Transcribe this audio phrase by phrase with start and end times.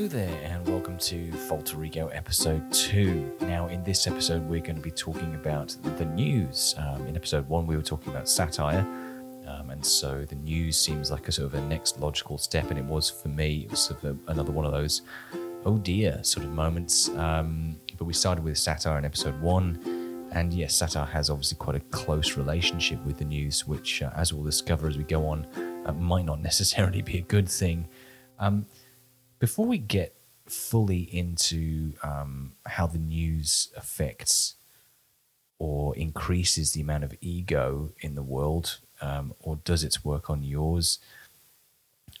[0.00, 3.36] Hello there, and welcome to Falter Ego episode 2.
[3.42, 6.74] Now, in this episode, we're going to be talking about the news.
[6.78, 8.80] Um, in episode 1, we were talking about satire,
[9.46, 12.78] um, and so the news seems like a sort of a next logical step, and
[12.78, 15.02] it was for me, it was sort of a, another one of those
[15.66, 17.10] oh dear sort of moments.
[17.10, 21.76] Um, but we started with satire in episode 1, and yes, satire has obviously quite
[21.76, 25.44] a close relationship with the news, which, uh, as we'll discover as we go on,
[25.84, 27.86] uh, might not necessarily be a good thing.
[28.38, 28.64] Um,
[29.40, 30.14] before we get
[30.46, 34.54] fully into um, how the news affects
[35.58, 40.42] or increases the amount of ego in the world, um, or does its work on
[40.42, 40.98] yours,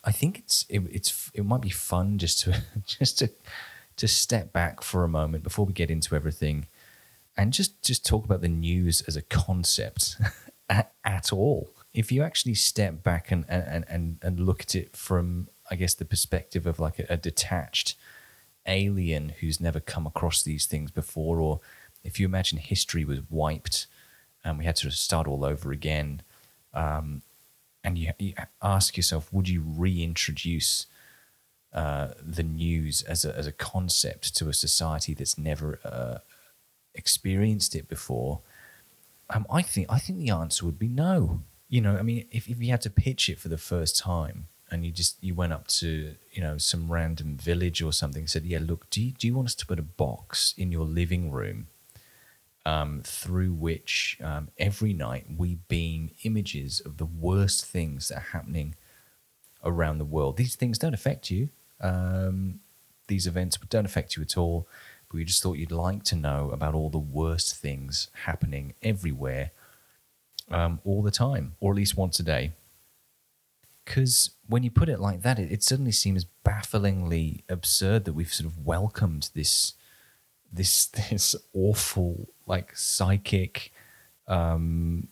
[0.04, 3.30] I think it's it, it's it might be fun just to just to
[3.96, 6.66] to step back for a moment before we get into everything,
[7.36, 10.16] and just just talk about the news as a concept
[10.70, 11.70] at, at all.
[11.92, 15.94] If you actually step back and and, and and look at it from I guess,
[15.94, 17.96] the perspective of like a, a detached
[18.66, 21.60] alien who's never come across these things before, or
[22.04, 23.86] if you imagine history was wiped
[24.44, 26.22] and we had to start all over again,
[26.74, 27.22] um,
[27.84, 30.86] and you, you, ask yourself, would you reintroduce
[31.72, 36.18] uh, the news as a, as a concept to a society that's never uh,
[36.94, 38.40] experienced it before?
[39.30, 41.40] Um, I think I think the answer would be no.
[41.68, 44.46] You know, I mean, if, if you had to pitch it for the first time,
[44.70, 48.44] and you just you went up to you know some random village or something said
[48.44, 51.30] yeah look do you, do you want us to put a box in your living
[51.30, 51.66] room
[52.66, 58.30] um, through which um, every night we beam images of the worst things that are
[58.32, 58.74] happening
[59.64, 60.36] around the world?
[60.36, 61.48] These things don't affect you
[61.80, 62.60] um,
[63.08, 64.68] these events don't affect you at all
[65.08, 69.50] but we just thought you'd like to know about all the worst things happening everywhere
[70.50, 72.52] um, all the time or at least once a day
[73.90, 78.32] because when you put it like that, it, it, suddenly seems bafflingly absurd that we've
[78.32, 79.72] sort of welcomed this
[80.52, 83.72] this this awful like psychic
[84.28, 85.08] um,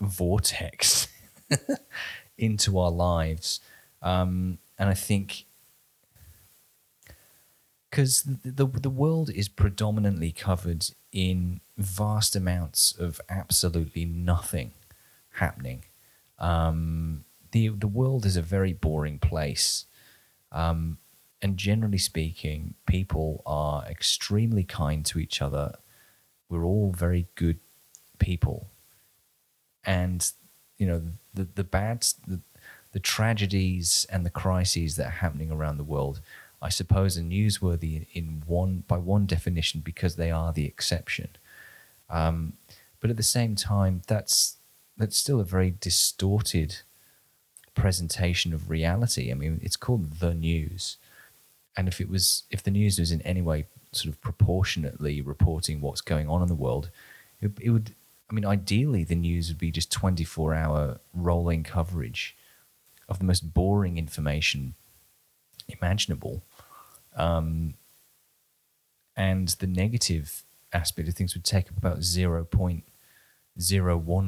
[0.00, 1.06] vortex
[2.38, 3.60] into our lives,
[4.02, 5.44] um, and I think
[7.88, 14.72] because the, the the world is predominantly covered in vast amounts of absolutely nothing
[15.34, 15.84] happening.
[16.40, 19.86] Um, the the world is a very boring place,
[20.52, 20.98] um,
[21.42, 25.76] and generally speaking, people are extremely kind to each other.
[26.48, 27.58] We're all very good
[28.18, 28.68] people,
[29.84, 30.30] and
[30.78, 31.02] you know
[31.34, 32.40] the the bad the,
[32.92, 36.20] the tragedies and the crises that are happening around the world.
[36.60, 41.28] I suppose are newsworthy in one by one definition because they are the exception.
[42.10, 42.54] Um,
[43.00, 44.56] but at the same time, that's
[44.96, 46.78] that's still a very distorted
[47.84, 49.30] presentation of reality.
[49.30, 50.96] I mean, it's called the news,
[51.76, 55.80] and if it was, if the news was in any way sort of proportionately reporting
[55.80, 56.90] what's going on in the world,
[57.40, 57.90] it, it would.
[58.30, 62.34] I mean, ideally, the news would be just twenty-four hour rolling coverage
[63.08, 64.74] of the most boring information
[65.68, 66.42] imaginable,
[67.16, 67.74] um,
[69.16, 72.02] and the negative aspect of things would take up about
[72.44, 72.84] point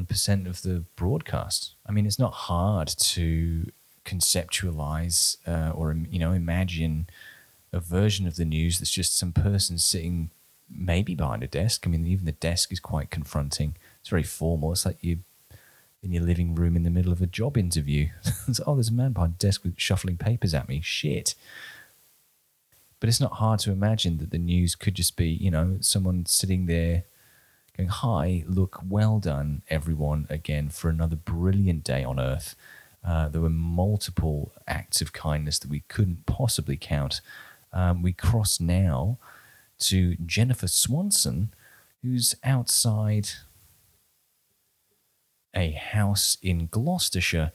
[0.05, 1.73] percent of the broadcast.
[1.87, 3.71] I mean, it's not hard to
[4.05, 7.07] conceptualize uh, or you know imagine
[7.71, 10.31] a version of the news that's just some person sitting
[10.69, 11.83] maybe behind a desk.
[11.85, 13.75] I mean, even the desk is quite confronting.
[13.99, 14.71] It's very formal.
[14.71, 15.19] It's like you
[16.03, 18.09] in your living room in the middle of a job interview.
[18.65, 20.81] oh, there's a man behind a desk with shuffling papers at me.
[20.81, 21.35] Shit.
[22.99, 26.25] But it's not hard to imagine that the news could just be, you know, someone
[26.25, 27.03] sitting there
[27.77, 32.55] going, Hi, look, well done, everyone, again, for another brilliant day on Earth.
[33.03, 37.21] Uh, there were multiple acts of kindness that we couldn't possibly count.
[37.73, 39.17] Um, we cross now
[39.79, 41.53] to Jennifer Swanson,
[42.01, 43.29] who's outside
[45.55, 47.51] a house in Gloucestershire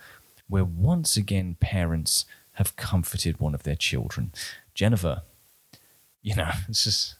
[0.48, 4.32] where once again parents have comforted one of their children.
[4.74, 5.22] Jennifer,
[6.22, 7.16] you know, it's just,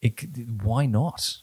[0.00, 0.24] it,
[0.62, 1.38] why not?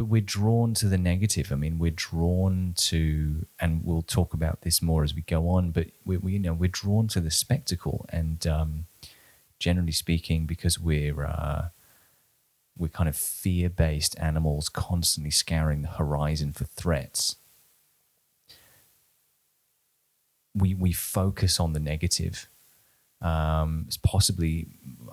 [0.00, 1.52] But we're drawn to the negative.
[1.52, 5.72] I mean, we're drawn to, and we'll talk about this more as we go on.
[5.72, 8.86] But we, we you know, we're drawn to the spectacle, and um,
[9.58, 11.68] generally speaking, because we're uh,
[12.78, 17.36] we're kind of fear-based animals, constantly scouring the horizon for threats.
[20.54, 22.48] We we focus on the negative.
[23.22, 24.66] Um, it's possibly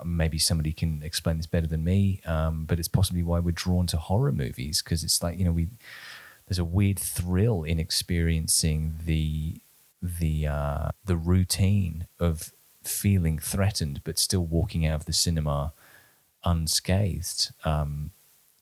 [0.06, 3.88] maybe somebody can explain this better than me, um, but it's possibly why we're drawn
[3.88, 5.68] to horror movies because it's like you know we
[6.48, 9.60] there's a weird thrill in experiencing the
[10.02, 12.52] the uh, the routine of
[12.84, 15.74] feeling threatened, but still walking out of the cinema
[16.46, 17.52] unscathed.
[17.66, 18.12] Um,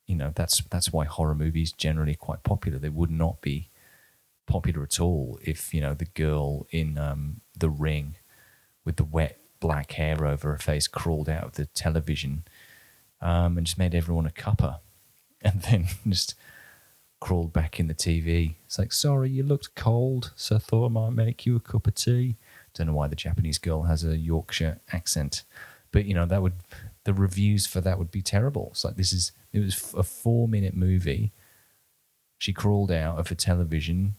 [0.08, 2.80] you know, that's that's why horror movies generally are quite popular.
[2.80, 3.70] They would not be
[4.48, 8.16] popular at all if you know the girl in um, the ring
[8.86, 12.44] with the wet black hair over her face crawled out of the television
[13.22, 14.80] um, and just made everyone a cuppa,
[15.42, 16.36] and then just
[17.20, 18.56] crawled back in the TV.
[18.66, 21.88] It's like, sorry, you looked cold, so I thought I might make you a cup
[21.88, 22.36] of tea.
[22.74, 25.44] Don't know why the Japanese girl has a Yorkshire accent,
[25.92, 26.54] but you know that would
[27.06, 28.70] the reviews for that would be terrible.
[28.72, 31.32] It's like this is it was a four minute movie.
[32.38, 34.16] She crawled out of a television,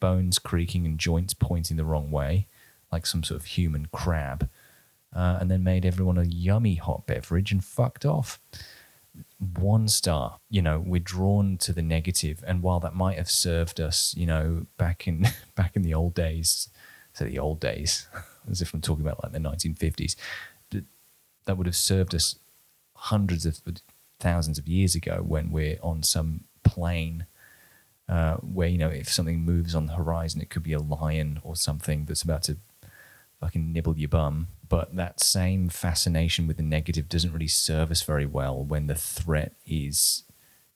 [0.00, 2.46] bones creaking and joints pointing the wrong way,
[2.92, 4.48] like some sort of human crab,
[5.14, 8.38] uh, and then made everyone a yummy hot beverage and fucked off.
[9.38, 13.80] One star, you know, we're drawn to the negative, and while that might have served
[13.80, 16.68] us, you know, back in back in the old days,
[17.12, 18.08] so the old days,
[18.50, 20.16] as if I'm talking about like the 1950s,
[21.50, 22.36] that would have served us
[22.94, 23.60] hundreds of
[24.20, 27.26] thousands of years ago when we're on some plane
[28.08, 31.40] uh, where you know if something moves on the horizon, it could be a lion
[31.42, 32.56] or something that's about to
[33.40, 34.48] fucking nibble your bum.
[34.68, 38.94] But that same fascination with the negative doesn't really serve us very well when the
[38.94, 40.22] threat is,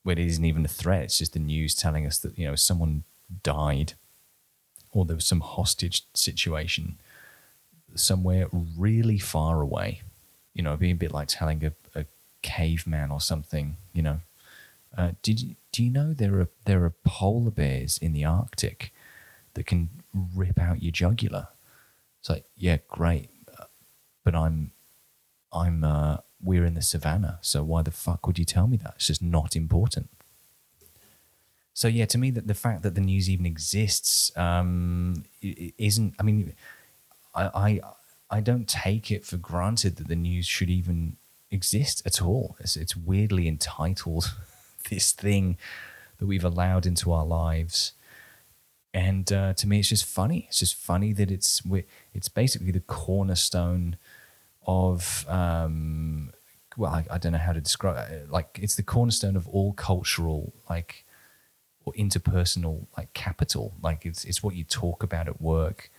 [0.02, 1.04] when it isn't even a threat.
[1.04, 3.04] It's just the news telling us that you know someone
[3.42, 3.92] died,
[4.90, 6.98] or there was some hostage situation
[7.94, 10.02] somewhere really far away.
[10.54, 12.04] You know, being a bit like telling a, a
[12.42, 13.76] caveman or something.
[13.92, 14.18] You know,
[14.96, 18.92] uh, did do you know there are there are polar bears in the Arctic
[19.54, 19.88] that can
[20.34, 21.48] rip out your jugular?
[22.24, 23.28] It's like, yeah, great,
[24.24, 24.70] but I'm
[25.52, 28.94] I'm uh, we're in the savannah, so why the fuck would you tell me that?
[28.96, 30.08] It's just not important.
[31.74, 36.14] So yeah, to me, that the fact that the news even exists um, isn't.
[36.18, 36.54] I mean,
[37.34, 37.80] I, I
[38.30, 41.18] I don't take it for granted that the news should even
[41.50, 42.56] exist at all.
[42.58, 44.34] It's, it's weirdly entitled
[44.88, 45.58] this thing
[46.18, 47.92] that we've allowed into our lives.
[48.94, 50.46] And uh, to me, it's just funny.
[50.48, 51.60] It's just funny that it's
[52.14, 53.96] it's basically the cornerstone
[54.66, 56.32] of um,
[56.76, 58.30] well, I, I, don't know how to describe it.
[58.30, 61.04] Like it's the cornerstone of all cultural like
[61.84, 63.74] or interpersonal like capital.
[63.82, 65.90] Like it's it's what you talk about at work.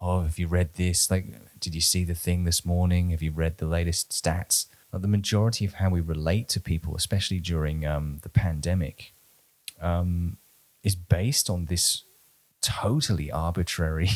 [0.00, 1.12] Oh, have you read this?
[1.12, 1.26] Like,
[1.60, 3.10] did you see the thing this morning?
[3.10, 4.66] Have you read the latest stats?
[4.92, 9.12] Like the majority of how we relate to people, especially during um, the pandemic,
[9.80, 10.38] um,
[10.82, 12.02] is based on this
[12.62, 14.10] totally arbitrary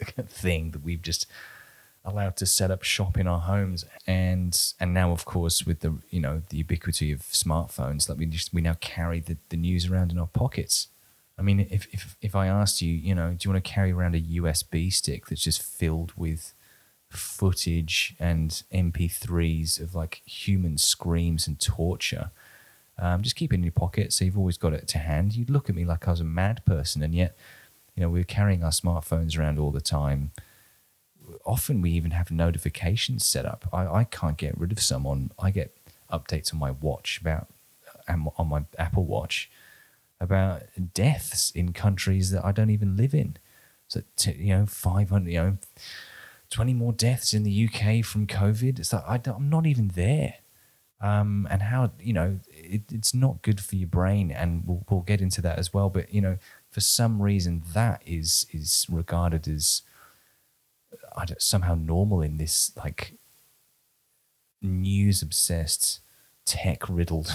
[0.28, 1.26] thing that we've just
[2.04, 5.94] allowed to set up shop in our homes and and now of course with the
[6.10, 9.90] you know the ubiquity of smartphones like we just we now carry the, the news
[9.90, 10.88] around in our pockets
[11.38, 13.92] i mean if, if if i asked you you know do you want to carry
[13.92, 16.54] around a usb stick that's just filled with
[17.10, 22.30] footage and MP3s of like human screams and torture.
[22.98, 25.36] Um, just keep it in your pocket so you've always got it to hand.
[25.36, 27.36] You'd look at me like I was a mad person, and yet,
[27.94, 30.32] you know, we're carrying our smartphones around all the time.
[31.44, 33.68] Often we even have notifications set up.
[33.72, 35.30] I, I can't get rid of someone.
[35.38, 35.76] I get
[36.10, 37.48] updates on my watch about
[38.08, 39.50] um, on my Apple Watch
[40.20, 40.62] about
[40.94, 43.36] deaths in countries that I don't even live in.
[43.86, 45.58] So, you know, 500, you know,
[46.50, 48.78] 20 more deaths in the UK from COVID.
[48.78, 50.34] It's like, I am not even there.
[51.00, 54.32] Um, and how, you know, it, it's not good for your brain.
[54.32, 55.88] And we'll, we'll get into that as well.
[55.90, 56.38] But, you know,
[56.70, 59.82] for some reason, that is, is regarded as
[61.38, 63.14] somehow normal in this like
[64.62, 66.00] news obsessed,
[66.44, 67.34] tech riddled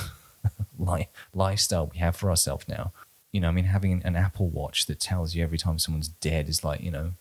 [1.34, 2.92] lifestyle we have for ourselves now.
[3.32, 6.48] You know, I mean, having an Apple Watch that tells you every time someone's dead
[6.48, 7.14] is like, you know,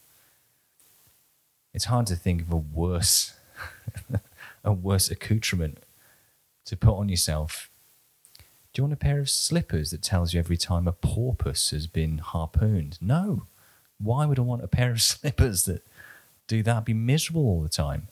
[1.72, 3.34] it's hard to think of a worse
[4.64, 5.78] a worse accoutrement
[6.64, 7.68] to put on yourself.
[8.72, 11.86] Do you want a pair of slippers that tells you every time a porpoise has
[11.86, 12.98] been harpooned?
[13.00, 13.46] No.
[13.98, 15.86] Why would I want a pair of slippers that
[16.46, 16.76] do that?
[16.76, 18.08] I'd be miserable all the time.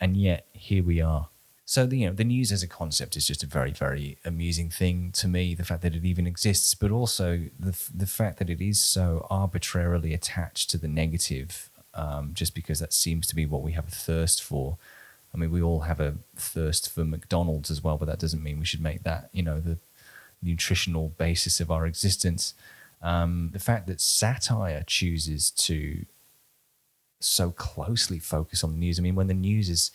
[0.00, 1.28] And yet here we are.
[1.66, 4.68] So the, you know the news as a concept is just a very very amusing
[4.68, 5.54] thing to me.
[5.54, 9.26] The fact that it even exists, but also the the fact that it is so
[9.30, 13.88] arbitrarily attached to the negative um, just because that seems to be what we have
[13.88, 14.76] a thirst for.
[15.34, 18.60] I mean, we all have a thirst for McDonald's as well, but that doesn't mean
[18.60, 19.78] we should make that, you know, the
[20.40, 22.54] nutritional basis of our existence.
[23.02, 26.06] Um, the fact that satire chooses to
[27.20, 28.98] so closely focus on the news.
[28.98, 29.90] I mean, when the news is,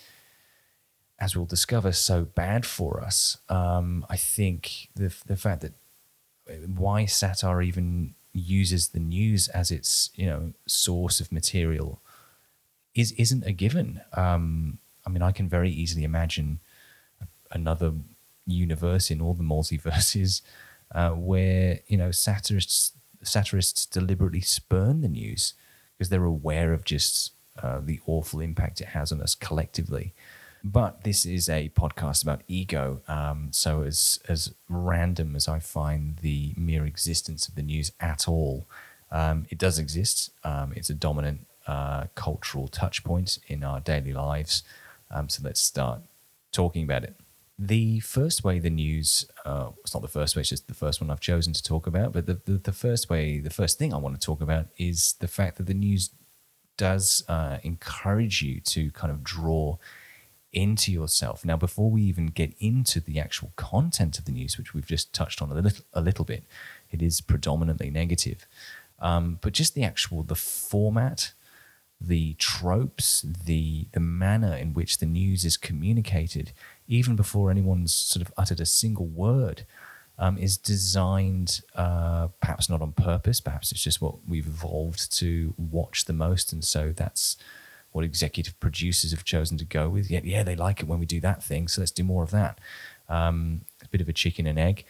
[1.19, 5.74] as we'll discover, so bad for us, um, I think the the fact that
[6.67, 12.00] why satire even uses the news as its you know source of material
[12.96, 14.01] is isn't a given.
[14.13, 16.59] Um, I mean, I can very easily imagine
[17.51, 17.93] another
[18.45, 20.41] universe in all the multiverses
[20.93, 25.53] uh, where you know satirists satirists deliberately spurn the news
[25.97, 30.13] because they're aware of just uh, the awful impact it has on us collectively.
[30.63, 33.01] But this is a podcast about ego.
[33.07, 38.27] Um, so as as random as I find the mere existence of the news at
[38.27, 38.67] all,
[39.11, 40.31] um, it does exist.
[40.43, 44.63] Um, it's a dominant uh, cultural touch point in our daily lives.
[45.11, 46.01] Um, so let's start
[46.51, 47.15] talking about it.
[47.57, 51.01] The first way the news, uh, it's not the first way, it's just the first
[51.01, 52.13] one I've chosen to talk about.
[52.13, 55.15] But the, the, the first way, the first thing I want to talk about is
[55.19, 56.11] the fact that the news
[56.77, 59.77] does uh, encourage you to kind of draw
[60.53, 61.45] into yourself.
[61.45, 65.13] Now, before we even get into the actual content of the news, which we've just
[65.13, 66.45] touched on a little, a little bit,
[66.89, 68.47] it is predominantly negative.
[68.99, 71.33] Um, but just the actual the format,
[72.01, 76.51] the tropes, the the manner in which the news is communicated,
[76.87, 79.65] even before anyone's sort of uttered a single word,
[80.17, 83.41] um, is designed uh, perhaps not on purpose.
[83.41, 87.37] Perhaps it's just what we've evolved to watch the most, and so that's
[87.91, 90.09] what executive producers have chosen to go with.
[90.09, 92.31] Yeah, yeah, they like it when we do that thing, so let's do more of
[92.31, 92.59] that.
[93.09, 94.85] Um, a bit of a chicken and egg,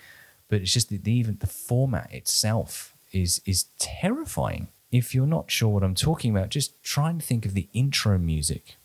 [0.47, 4.67] but it's just the, the even the format itself is is terrifying.
[4.91, 8.17] If you're not sure what I'm talking about, just try and think of the intro
[8.17, 8.75] music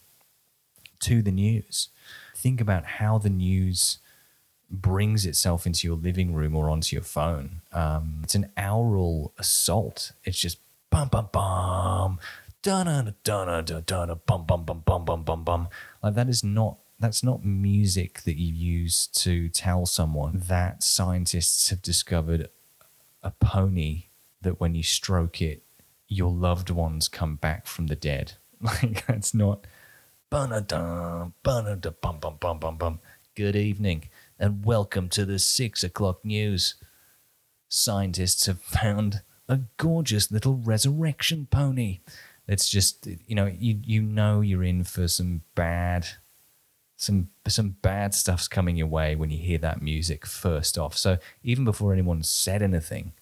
[1.01, 1.89] to the news.
[2.35, 3.99] Think about how the news
[4.71, 7.63] brings itself into your living room or onto your phone.
[7.73, 10.13] Um, it's an aural assault.
[10.25, 10.59] It's just
[10.91, 12.19] bum bum bum,
[12.63, 15.69] da da da da da da bum bum bum bum bum bum bum.
[16.03, 21.69] Like that is not that's not music that you use to tell someone that scientists
[21.71, 22.49] have discovered
[23.23, 24.05] a pony
[24.41, 25.64] that when you stroke it,
[26.15, 28.33] your loved ones come back from the dead.
[28.61, 29.67] Like that's not
[30.31, 31.33] bum bum
[32.41, 33.01] bum bum bum.
[33.35, 36.77] Good evening and welcome to the six o'clock news.
[37.69, 41.99] Scientists have found a gorgeous little resurrection pony.
[42.49, 46.07] It's just you know you you know you're in for some bad
[46.97, 50.97] some some bad stuff's coming your way when you hear that music first off.
[50.97, 53.13] So even before anyone said anything,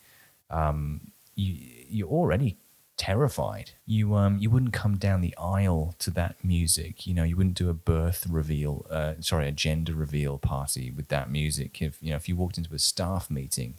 [0.50, 1.56] um, you
[1.88, 2.58] you're already
[3.02, 3.72] terrified.
[3.84, 7.04] You um you wouldn't come down the aisle to that music.
[7.04, 11.08] You know, you wouldn't do a birth reveal, uh, sorry, a gender reveal party with
[11.08, 11.82] that music.
[11.82, 13.74] If you know, if you walked into a staff meeting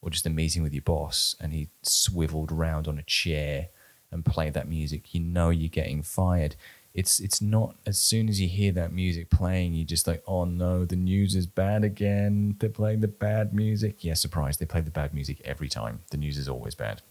[0.00, 3.66] or just a meeting with your boss and he swiveled around on a chair
[4.12, 6.54] and played that music, you know you're getting fired.
[6.94, 10.44] It's it's not as soon as you hear that music playing, you're just like, oh
[10.44, 12.54] no, the news is bad again.
[12.60, 14.04] They're playing the bad music.
[14.04, 16.02] Yeah, surprise, they play the bad music every time.
[16.10, 17.02] The news is always bad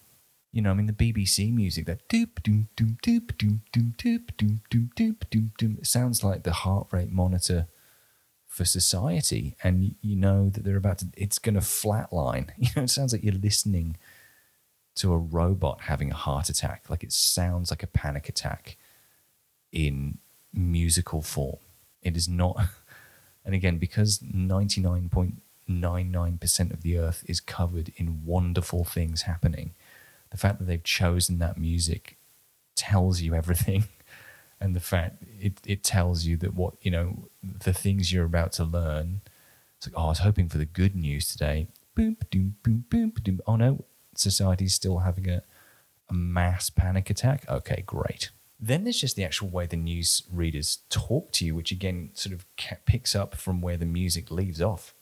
[0.52, 4.36] you know, I mean, the BBC music, that doop doom doom doop doom doom doop
[4.38, 5.78] doom doom doop doom doom.
[5.80, 7.68] It sounds like the heart rate monitor
[8.48, 11.08] for society, and you know that they're about to.
[11.16, 12.50] It's going to flatline.
[12.58, 13.96] You know, it sounds like you're listening
[14.96, 16.84] to a robot having a heart attack.
[16.90, 18.76] Like it sounds like a panic attack
[19.72, 20.18] in
[20.54, 21.60] musical form.
[22.04, 22.58] It is not.
[23.44, 28.24] And again, because ninety nine point nine nine percent of the earth is covered in
[28.24, 29.72] wonderful things happening
[30.32, 32.18] the fact that they've chosen that music
[32.76, 33.86] tells you everything.
[34.64, 38.52] And the fact it, it tells you that what you know the things you're about
[38.54, 39.22] to learn
[39.76, 41.66] it's like oh i was hoping for the good news today.
[41.96, 43.84] Boom boom boom boom boom oh no
[44.16, 45.42] society's still having a,
[46.12, 47.44] a mass panic attack?
[47.50, 48.30] Okay great.
[48.60, 52.36] Then there's just the actual way the news readers talk to you which again sort
[52.36, 52.46] of
[52.86, 54.94] picks up from where the music leaves off.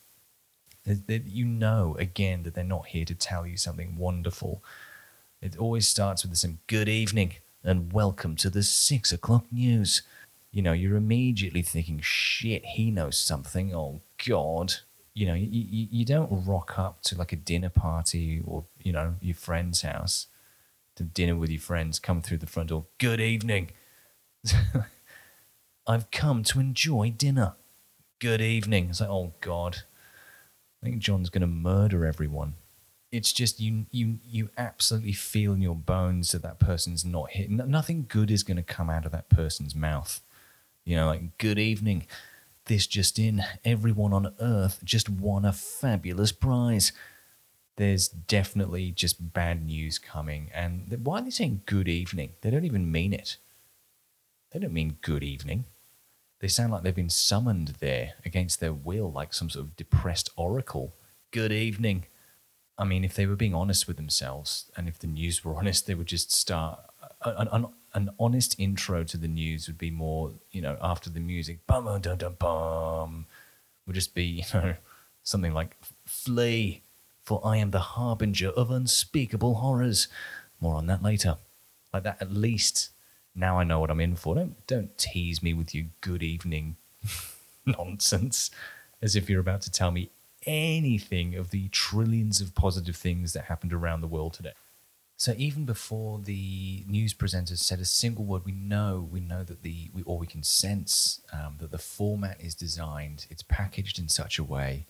[0.86, 4.64] You know again that they're not here to tell you something wonderful
[5.42, 10.02] it always starts with some good evening and welcome to the six o'clock news.
[10.52, 13.74] You know, you're immediately thinking, shit, he knows something.
[13.74, 14.74] Oh, God.
[15.14, 18.92] You know, you, you, you don't rock up to like a dinner party or, you
[18.92, 20.28] know, your friend's house
[20.96, 22.86] to dinner with your friends, come through the front door.
[22.98, 23.70] Good evening.
[25.88, 27.54] I've come to enjoy dinner.
[28.20, 28.90] Good evening.
[28.90, 29.84] It's like, oh, God.
[30.82, 32.56] I think John's going to murder everyone
[33.12, 37.50] it's just you you you absolutely feel in your bones that that person's not hit.
[37.50, 40.22] Nothing good is going to come out of that person's mouth.
[40.86, 42.06] You know, like good evening.
[42.66, 46.92] This just in: everyone on Earth just won a fabulous prize.
[47.78, 52.34] There's definitely just bad news coming, and why are they saying good evening?
[52.42, 53.38] They don't even mean it.
[54.52, 55.66] They don't mean good evening.
[56.42, 60.30] They sound like they've been summoned there against their will, like some sort of depressed
[60.38, 60.94] oracle.
[61.32, 62.06] Good evening
[62.80, 65.86] I mean, if they were being honest with themselves and if the news were honest,
[65.86, 66.80] they would just start
[67.24, 71.20] an, an, an honest intro to the news would be more, you know, after the
[71.20, 73.26] music, bum bum dum dum bum,
[73.86, 74.76] would just be, you know,
[75.24, 76.82] something like "Flee,
[77.24, 80.08] for I am the harbinger of unspeakable horrors."
[80.62, 81.38] More on that later.
[81.94, 82.90] Like that, at least
[83.34, 84.36] now I know what I'm in for.
[84.36, 86.76] Don't don't tease me with your good evening
[87.66, 88.52] nonsense,
[89.02, 90.10] as if you're about to tell me
[90.46, 94.54] anything of the trillions of positive things that happened around the world today.
[95.18, 99.64] So even before the news presenters said a single word, we know we know that
[99.64, 104.08] the we or we can sense um, that the format is designed, it's packaged in
[104.08, 104.86] such a way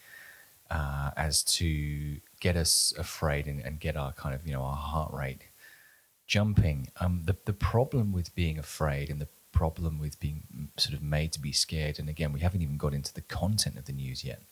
[0.70, 4.76] uh, as to get us afraid and, and get our kind of you know our
[4.76, 5.46] heart rate
[6.28, 6.90] jumping.
[7.00, 10.44] Um, the the problem with being afraid and the problem with being
[10.78, 13.80] sort of made to be scared, and again, we haven't even got into the content
[13.80, 14.44] of the news yet.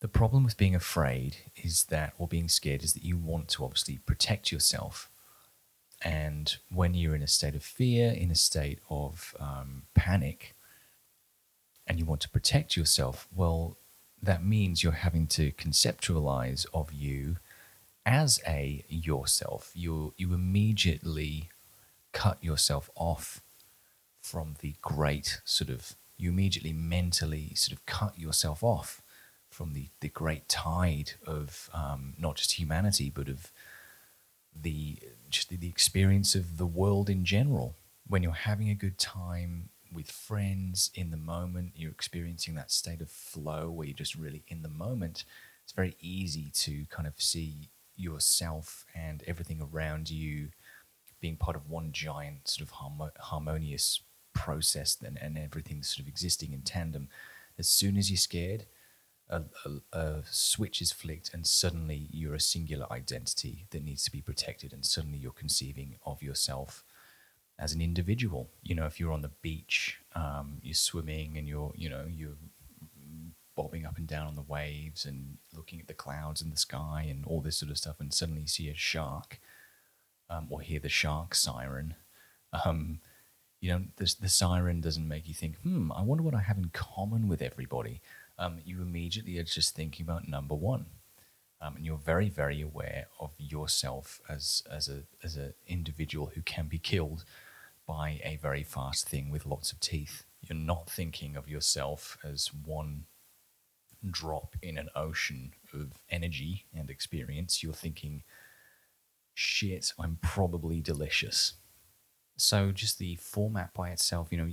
[0.00, 3.64] The problem with being afraid is that, or being scared, is that you want to
[3.64, 5.10] obviously protect yourself.
[6.02, 10.54] And when you're in a state of fear, in a state of um, panic,
[11.86, 13.76] and you want to protect yourself, well,
[14.22, 17.36] that means you're having to conceptualize of you
[18.06, 19.72] as a yourself.
[19.74, 21.48] You you immediately
[22.12, 23.40] cut yourself off
[24.20, 25.94] from the great sort of.
[26.16, 29.02] You immediately mentally sort of cut yourself off
[29.58, 33.50] from the, the great tide of um, not just humanity, but of
[34.54, 35.00] the
[35.30, 37.74] just the experience of the world in general.
[38.06, 43.00] When you're having a good time with friends in the moment, you're experiencing that state
[43.00, 45.24] of flow where you're just really in the moment.
[45.64, 50.50] It's very easy to kind of see yourself and everything around you
[51.20, 54.02] being part of one giant sort of harmonious
[54.34, 57.08] process and, and everything sort of existing in tandem.
[57.58, 58.66] As soon as you're scared,
[59.28, 64.12] a, a, a, switch is flicked and suddenly you're a singular identity that needs to
[64.12, 66.84] be protected and suddenly you're conceiving of yourself
[67.58, 68.48] as an individual.
[68.62, 72.36] You know if you're on the beach um, you're swimming and you're you know you're
[73.58, 77.04] bobbing up and down on the waves and looking at the clouds in the sky
[77.10, 79.40] and all this sort of stuff and suddenly you see a shark
[80.30, 81.96] um, or hear the shark siren
[82.64, 83.00] um,
[83.60, 86.56] you know the, the siren doesn't make you think hmm i wonder what i have
[86.56, 88.00] in common with everybody
[88.38, 90.86] um, you immediately are just thinking about number one.
[91.60, 96.42] Um, and you're very, very aware of yourself as as a as an individual who
[96.42, 97.24] can be killed
[97.86, 100.24] by a very fast thing with lots of teeth.
[100.40, 103.06] You're not thinking of yourself as one
[104.08, 107.62] drop in an ocean of energy and experience.
[107.62, 108.22] You're thinking,
[109.34, 111.54] shit, I'm probably delicious.
[112.36, 114.48] So just the format by itself, you know,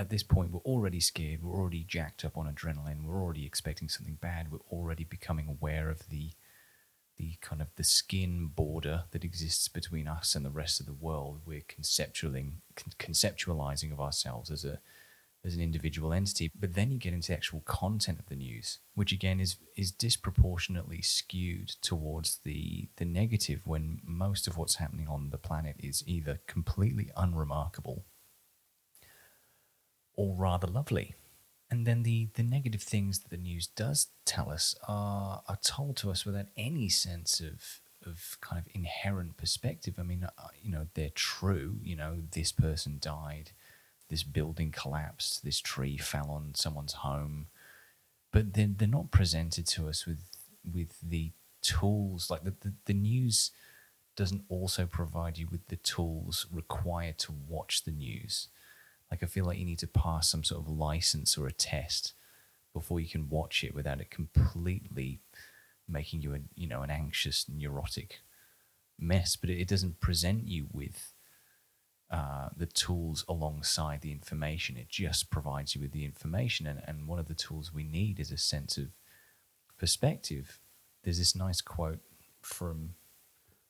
[0.00, 1.42] at this point, we're already scared.
[1.42, 3.04] We're already jacked up on adrenaline.
[3.04, 4.50] We're already expecting something bad.
[4.50, 6.30] We're already becoming aware of the
[7.18, 10.94] the kind of the skin border that exists between us and the rest of the
[10.94, 11.42] world.
[11.44, 12.52] We're conceptualizing
[12.98, 14.80] conceptualizing of ourselves as a
[15.44, 16.50] as an individual entity.
[16.58, 19.92] But then you get into the actual content of the news, which again is is
[19.92, 26.02] disproportionately skewed towards the the negative when most of what's happening on the planet is
[26.06, 28.06] either completely unremarkable
[30.20, 31.14] or rather lovely.
[31.70, 35.96] And then the, the negative things that the news does tell us are, are told
[35.98, 39.94] to us without any sense of, of kind of inherent perspective.
[39.98, 41.78] I mean, uh, you know, they're true.
[41.82, 43.52] You know, this person died,
[44.10, 47.46] this building collapsed, this tree fell on someone's home.
[48.30, 50.20] But they're, they're not presented to us with,
[50.70, 51.30] with the
[51.62, 52.28] tools.
[52.28, 53.52] Like the, the, the news
[54.16, 58.48] doesn't also provide you with the tools required to watch the news.
[59.10, 62.12] Like I feel like you need to pass some sort of license or a test
[62.72, 65.18] before you can watch it without it completely
[65.88, 68.20] making you a you know an anxious neurotic
[68.98, 69.36] mess.
[69.36, 71.12] But it, it doesn't present you with
[72.10, 74.76] uh, the tools alongside the information.
[74.76, 78.20] It just provides you with the information, and, and one of the tools we need
[78.20, 78.88] is a sense of
[79.78, 80.58] perspective.
[81.02, 82.00] There's this nice quote
[82.42, 82.90] from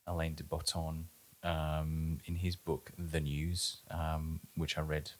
[0.07, 1.07] Alain de Botton
[1.43, 5.13] um, in his book The News, um, which I read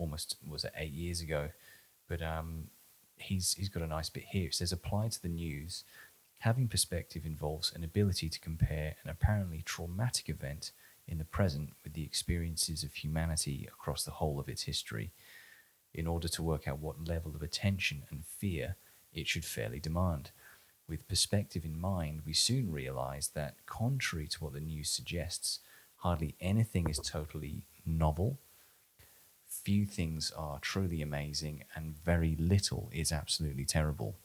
[0.00, 1.50] almost was it eight years ago,
[2.08, 2.64] but um,
[3.16, 4.46] he's he's got a nice bit here.
[4.46, 5.84] It says applied to the news,
[6.38, 10.72] having perspective involves an ability to compare an apparently traumatic event
[11.06, 15.10] in the present with the experiences of humanity across the whole of its history,
[15.92, 18.76] in order to work out what level of attention and fear
[19.12, 20.30] it should fairly demand.
[20.88, 25.60] With perspective in mind, we soon realize that, contrary to what the news suggests,
[25.98, 28.38] hardly anything is totally novel
[29.64, 34.16] few things are truly amazing and very little is absolutely terrible.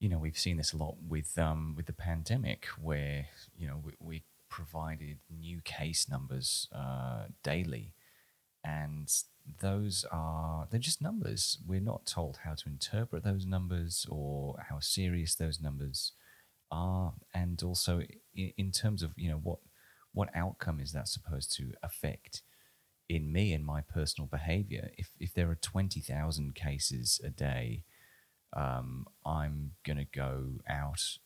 [0.00, 3.80] You know, we've seen this a lot with um, with the pandemic, where you know
[3.84, 7.94] we, we provided new case numbers uh, daily,
[8.64, 9.12] and
[9.60, 11.58] those are they're just numbers.
[11.66, 16.12] We're not told how to interpret those numbers or how serious those numbers
[16.70, 18.02] are, and also
[18.36, 19.58] in, in terms of you know what
[20.12, 22.42] what outcome is that supposed to affect
[23.08, 24.90] in me and my personal behavior?
[24.96, 27.84] If if there are twenty thousand cases a day,
[28.54, 31.18] um, I'm gonna go out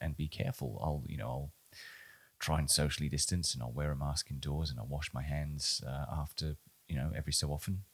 [0.00, 0.80] and be careful.
[0.82, 1.50] I'll you know I'll
[2.38, 5.82] try and socially distance and I'll wear a mask indoors and I'll wash my hands
[5.86, 6.56] uh, after
[6.88, 7.84] you know every so often.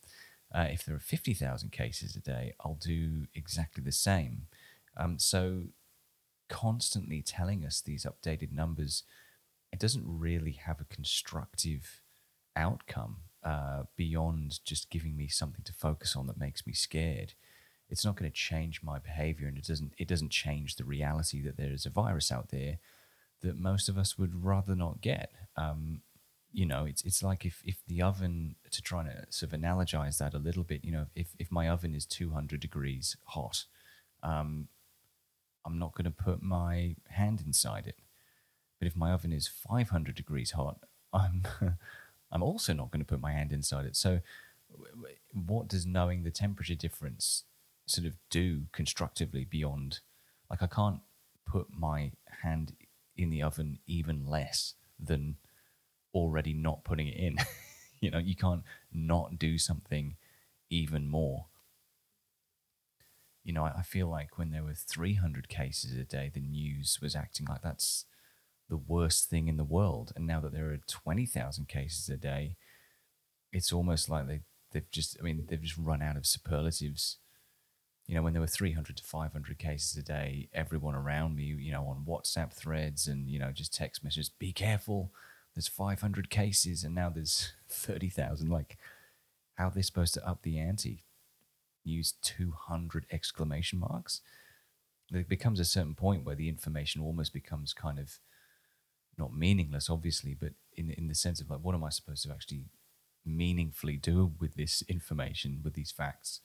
[0.54, 4.42] Uh, if there are fifty thousand cases a day, I'll do exactly the same.
[4.96, 5.64] Um, so
[6.48, 9.04] constantly telling us these updated numbers,
[9.72, 12.01] it doesn't really have a constructive
[12.56, 17.34] outcome uh, beyond just giving me something to focus on that makes me scared.
[17.88, 19.92] It's not going to change my behavior, and it doesn't.
[19.98, 22.78] It doesn't change the reality that there is a virus out there
[23.42, 25.32] that most of us would rather not get.
[25.56, 26.00] Um,
[26.52, 30.18] you know, it's it's like if, if the oven to try to sort of analogize
[30.18, 30.84] that a little bit.
[30.84, 33.64] You know, if if my oven is two hundred degrees hot,
[34.22, 34.68] um,
[35.64, 37.96] I'm not going to put my hand inside it.
[38.78, 40.78] But if my oven is 500 degrees hot,
[41.12, 41.44] I'm
[42.32, 43.96] I'm also not going to put my hand inside it.
[43.96, 44.20] So,
[45.32, 47.44] what does knowing the temperature difference
[47.86, 50.00] sort of do constructively beyond?
[50.50, 51.00] Like, I can't
[51.46, 52.72] put my hand
[53.16, 55.36] in the oven even less than
[56.14, 57.36] already not putting it in.
[58.00, 60.16] you know, you can't not do something
[60.70, 61.46] even more
[63.44, 67.16] you know, I, feel like when there were 300 cases a day, the news was
[67.16, 68.04] acting like that's
[68.72, 70.12] the worst thing in the world.
[70.16, 72.56] And now that there are 20,000 cases a day,
[73.52, 77.18] it's almost like they, they've just, I mean, they've just run out of superlatives.
[78.06, 81.70] You know, when there were 300 to 500 cases a day, everyone around me, you
[81.70, 85.12] know, on WhatsApp threads and, you know, just text messages, be careful,
[85.54, 88.48] there's 500 cases and now there's 30,000.
[88.48, 88.78] Like,
[89.56, 91.04] how are they supposed to up the ante?
[91.84, 94.20] use 200 exclamation marks.
[95.10, 98.20] There becomes a certain point where the information almost becomes kind of
[99.18, 102.30] not meaningless, obviously, but in in the sense of like, what am I supposed to
[102.32, 102.64] actually
[103.24, 106.40] meaningfully do with this information, with these facts?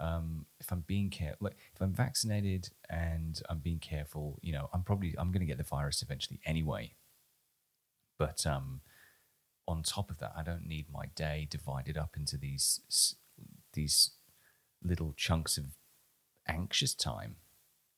[0.00, 4.70] Um, if I'm being careful, like if I'm vaccinated and I'm being careful, you know,
[4.72, 6.94] I'm probably I'm going to get the virus eventually anyway.
[8.18, 8.80] But um,
[9.66, 13.16] on top of that, I don't need my day divided up into these
[13.72, 14.12] these
[14.82, 15.64] little chunks of
[16.48, 17.36] anxious time.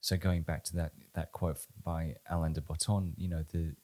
[0.01, 3.75] So going back to that that quote by Alain de Botton, you know, the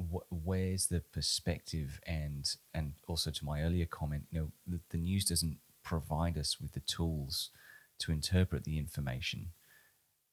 [0.00, 4.98] wh- where's the perspective and and also to my earlier comment, you know, the, the
[4.98, 7.50] news doesn't provide us with the tools
[7.98, 9.48] to interpret the information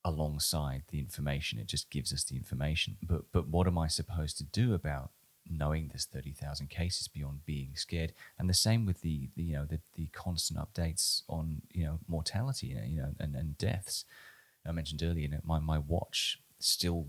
[0.06, 1.60] alongside the information.
[1.60, 2.98] It just gives us the information.
[3.02, 5.12] But but what am I supposed to do about
[5.50, 8.14] knowing there's 30,000 cases beyond being scared.
[8.38, 12.00] And the same with the, the you know the, the constant updates on you know
[12.08, 14.06] mortality you know and, and deaths.
[14.66, 17.08] I mentioned earlier, you know, my my watch still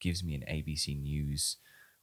[0.00, 1.56] gives me an ABC News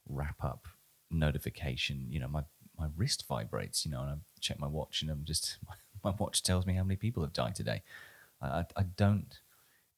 [0.08, 0.66] wrap up
[1.10, 2.06] notification.
[2.10, 2.44] You know, my
[2.78, 3.84] my wrist vibrates.
[3.84, 5.58] You know, and I check my watch, and I'm just
[6.04, 7.82] my, watch tells me how many people have died today.
[8.40, 9.38] I, I don't.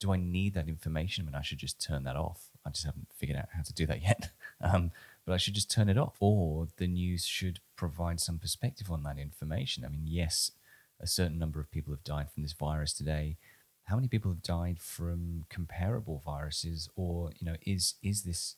[0.00, 1.24] Do I need that information?
[1.24, 2.50] I mean, I should just turn that off.
[2.64, 4.30] I just haven't figured out how to do that yet.
[4.60, 4.92] Um,
[5.24, 6.16] but I should just turn it off.
[6.20, 9.84] Or the news should provide some perspective on that information.
[9.84, 10.52] I mean, yes,
[11.00, 13.36] a certain number of people have died from this virus today.
[13.84, 16.88] How many people have died from comparable viruses?
[16.96, 18.56] Or, you know, is is this,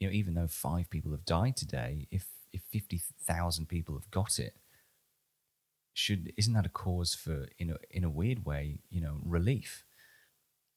[0.00, 4.10] you know, even though five people have died today, if if fifty thousand people have
[4.10, 4.54] got it,
[5.92, 9.84] should isn't that a cause for in a in a weird way, you know, relief?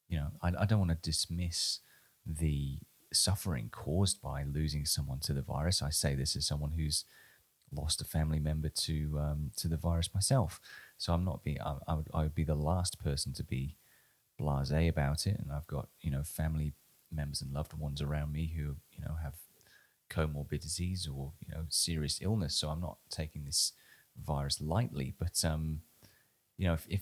[0.09, 1.79] You know, I, I don't want to dismiss
[2.25, 2.79] the
[3.13, 5.81] suffering caused by losing someone to the virus.
[5.81, 7.05] I say this as someone who's
[7.71, 10.59] lost a family member to um, to the virus myself.
[10.97, 13.77] So I'm not being I, I, would I would be the last person to be
[14.39, 15.39] blasé about it.
[15.39, 16.73] And I've got you know family
[17.13, 19.33] members and loved ones around me who you know have
[20.09, 22.55] comorbidities or you know serious illness.
[22.55, 23.73] So I'm not taking this
[24.25, 25.15] virus lightly.
[25.17, 25.81] But um,
[26.57, 27.01] you know if, if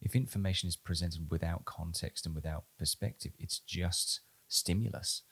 [0.00, 5.22] if information is presented without context and without perspective, it's just stimulus.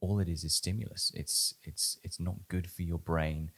[0.00, 1.12] All it is is stimulus.
[1.14, 3.50] It's it's it's not good for your brain.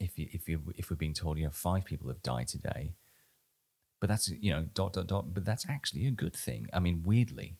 [0.00, 2.94] If you, if you if we're being told you know five people have died today,
[4.02, 5.32] but that's you know dot dot dot.
[5.32, 6.66] But that's actually a good thing.
[6.72, 7.58] I mean, weirdly,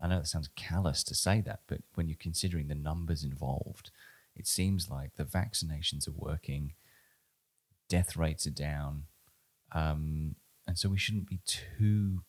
[0.00, 3.90] I know it sounds callous to say that, but when you're considering the numbers involved,
[4.36, 6.74] it seems like the vaccinations are working,
[7.88, 9.06] death rates are down,
[9.72, 12.22] um, and so we shouldn't be too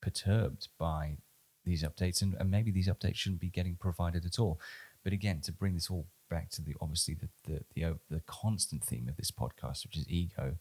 [0.00, 1.16] perturbed by
[1.64, 4.60] these updates, and, and maybe these updates shouldn't be getting provided at all.
[5.02, 8.84] But again, to bring this all back to the obviously the the the, the constant
[8.84, 10.54] theme of this podcast, which is ego,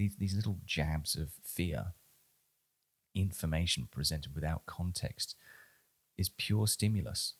[0.00, 1.92] these these little jabs of fear,
[3.14, 5.36] information presented without context,
[6.16, 7.34] is pure stimulus,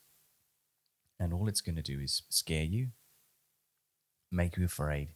[1.19, 2.89] and all it's going to do is scare you,
[4.31, 5.15] make you afraid,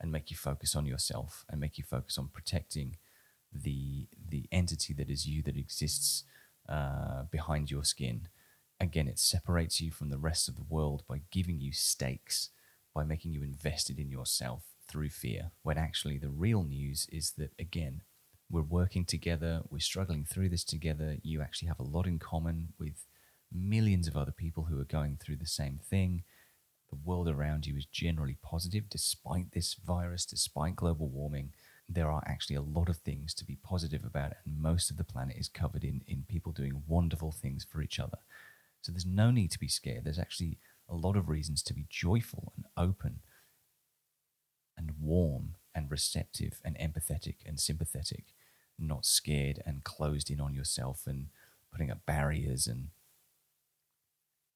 [0.00, 2.96] and make you focus on yourself and make you focus on protecting
[3.52, 6.24] the the entity that is you that exists
[6.68, 8.28] uh, behind your skin.
[8.80, 12.48] Again, it separates you from the rest of the world by giving you stakes,
[12.94, 15.50] by making you invested in yourself through fear.
[15.62, 18.02] When actually the real news is that again,
[18.50, 21.16] we're working together, we're struggling through this together.
[21.22, 23.06] You actually have a lot in common with
[23.52, 26.24] millions of other people who are going through the same thing
[26.90, 31.52] the world around you is generally positive despite this virus, despite global warming.
[31.88, 35.04] There are actually a lot of things to be positive about, and most of the
[35.04, 38.18] planet is covered in, in people doing wonderful things for each other.
[38.82, 40.04] So there's no need to be scared.
[40.04, 43.20] There's actually a lot of reasons to be joyful and open
[44.80, 48.24] and warm and receptive and empathetic and sympathetic,
[48.78, 51.26] not scared and closed in on yourself and
[51.70, 52.88] putting up barriers and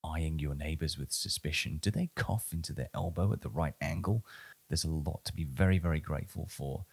[0.03, 1.79] eyeing your neighbors with suspicion?
[1.81, 4.25] Do they cough into their elbow at the right angle?
[4.69, 6.87] There's a lot to be very, very grateful for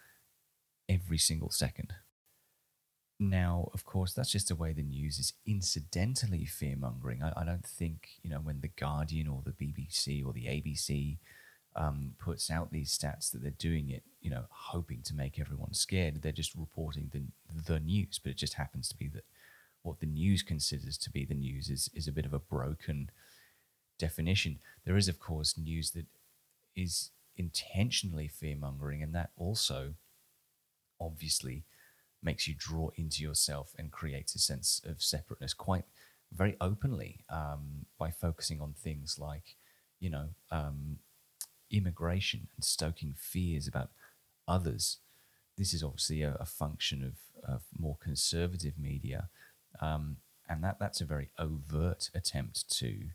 [0.89, 1.93] every single second.
[3.17, 7.21] Now, of course, that's just the way the news is incidentally fear mongering.
[7.21, 11.19] I, I, don't think, you know, when The Guardian or the BBC or the ABC
[11.75, 15.73] um, puts out these stats that they're doing it, you know, hoping to make everyone
[15.73, 16.21] scared.
[16.21, 17.23] They're just reporting the,
[17.73, 19.23] the news, but it just happens to be that
[19.83, 23.09] what the news considers to be the news is, is a bit of a broken
[23.97, 24.59] definition.
[24.85, 26.05] There is, of course, news that
[26.75, 29.93] is intentionally fear mongering, and that also
[30.99, 31.63] obviously
[32.21, 35.85] makes you draw into yourself and creates a sense of separateness quite
[36.31, 39.55] very openly um, by focusing on things like,
[39.99, 40.97] you know, um,
[41.71, 43.89] immigration and stoking fears about
[44.47, 44.97] others.
[45.57, 49.29] This is obviously a, a function of, of more conservative media
[49.79, 50.17] um,
[50.49, 53.09] and that, that's a very overt attempt to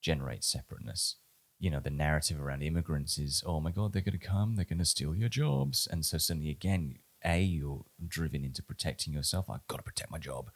[0.00, 1.16] generate separateness.
[1.58, 4.64] You know, the narrative around immigrants is, oh my God, they're going to come, they're
[4.64, 5.86] going to steal your jobs.
[5.90, 9.50] And so suddenly, again, A, you're driven into protecting yourself.
[9.50, 10.50] I've got to protect my job,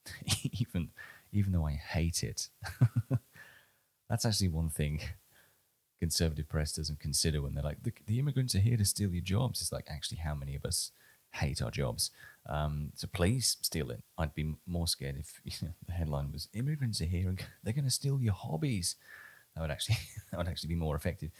[0.52, 0.90] even,
[1.32, 2.48] even though I hate it.
[4.08, 5.00] that's actually one thing
[6.04, 9.22] conservative press doesn't consider when they're like, the, the immigrants are here to steal your
[9.22, 9.62] jobs.
[9.62, 10.90] It's like, actually, how many of us
[11.32, 12.10] hate our jobs?
[12.46, 14.02] Um, so please steal it.
[14.18, 17.72] I'd be more scared if you know, the headline was "Immigrants are here and they're
[17.72, 18.96] going to steal your hobbies."
[19.54, 19.96] That would actually
[20.30, 21.30] that would actually be more effective.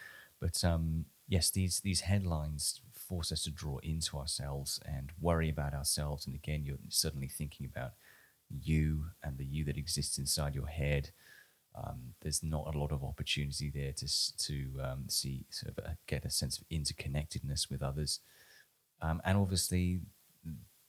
[0.40, 5.74] But um, yes, these these headlines force us to draw into ourselves and worry about
[5.74, 6.24] ourselves.
[6.24, 7.92] And again, you're suddenly thinking about
[8.48, 11.10] you and the you that exists inside your head.
[11.74, 16.24] Um, there's not a lot of opportunity there to to um, see sort of get
[16.24, 18.20] a sense of interconnectedness with others,
[19.02, 20.00] um, and obviously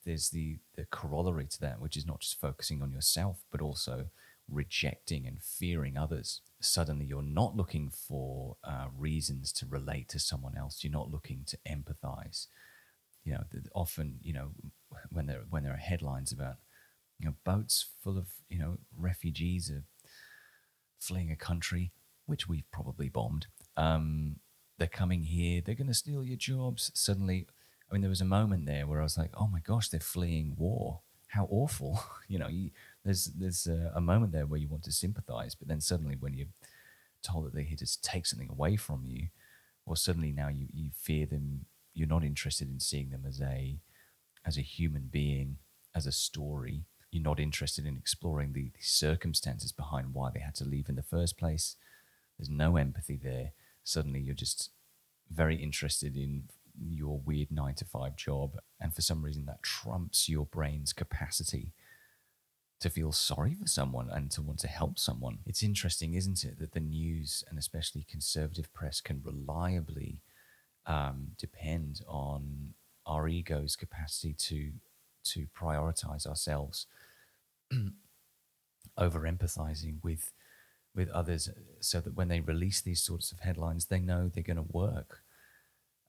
[0.06, 4.06] there's the, the corollary to that, which is not just focusing on yourself, but also
[4.48, 6.40] rejecting and fearing others.
[6.60, 10.82] Suddenly, you're not looking for uh, reasons to relate to someone else.
[10.82, 12.46] You're not looking to empathize.
[13.24, 13.44] You know,
[13.74, 14.50] often, you know,
[15.10, 16.56] when there when there are headlines about,
[17.18, 19.82] you know, boats full of you know refugees are
[20.98, 21.92] fleeing a country
[22.26, 23.46] which we've probably bombed.
[23.76, 24.36] Um,
[24.78, 25.62] they're coming here.
[25.64, 26.90] They're going to steal your jobs.
[26.94, 27.46] Suddenly,
[27.90, 30.00] I mean, there was a moment there where I was like, "Oh my gosh, they're
[30.00, 31.00] fleeing war.
[31.28, 32.70] How awful!" you know, you,
[33.04, 36.34] there's there's a, a, moment there where you want to sympathize, but then suddenly when
[36.34, 36.48] you're
[37.22, 39.28] told that they're here to take something away from you,
[39.86, 43.78] or suddenly now you, you fear them, you're not interested in seeing them as a
[44.44, 45.58] as a human being,
[45.94, 46.84] as a story.
[47.16, 50.96] You're not interested in exploring the, the circumstances behind why they had to leave in
[50.96, 51.76] the first place.
[52.38, 53.52] There's no empathy there.
[53.84, 54.68] Suddenly, you're just
[55.30, 56.42] very interested in
[56.78, 58.58] your weird nine to five job.
[58.78, 61.72] And for some reason, that trumps your brain's capacity
[62.80, 65.38] to feel sorry for someone and to want to help someone.
[65.46, 70.20] It's interesting, isn't it, that the news and especially conservative press can reliably
[70.84, 72.74] um, depend on
[73.06, 74.72] our ego's capacity to
[75.24, 76.86] to prioritize ourselves
[78.98, 80.32] over empathizing with
[80.94, 81.50] with others
[81.80, 85.22] so that when they release these sorts of headlines they know they're going to work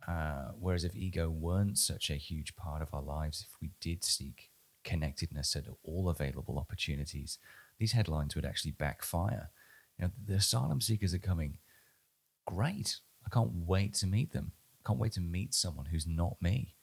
[0.07, 4.03] uh, whereas if ego weren't such a huge part of our lives, if we did
[4.03, 4.49] seek
[4.83, 7.37] connectedness at all available opportunities,
[7.77, 9.49] these headlines would actually backfire.
[9.99, 11.57] You know, the asylum seekers are coming.
[12.45, 12.99] Great.
[13.25, 14.53] I can't wait to meet them.
[14.79, 16.75] I can't wait to meet someone who's not me.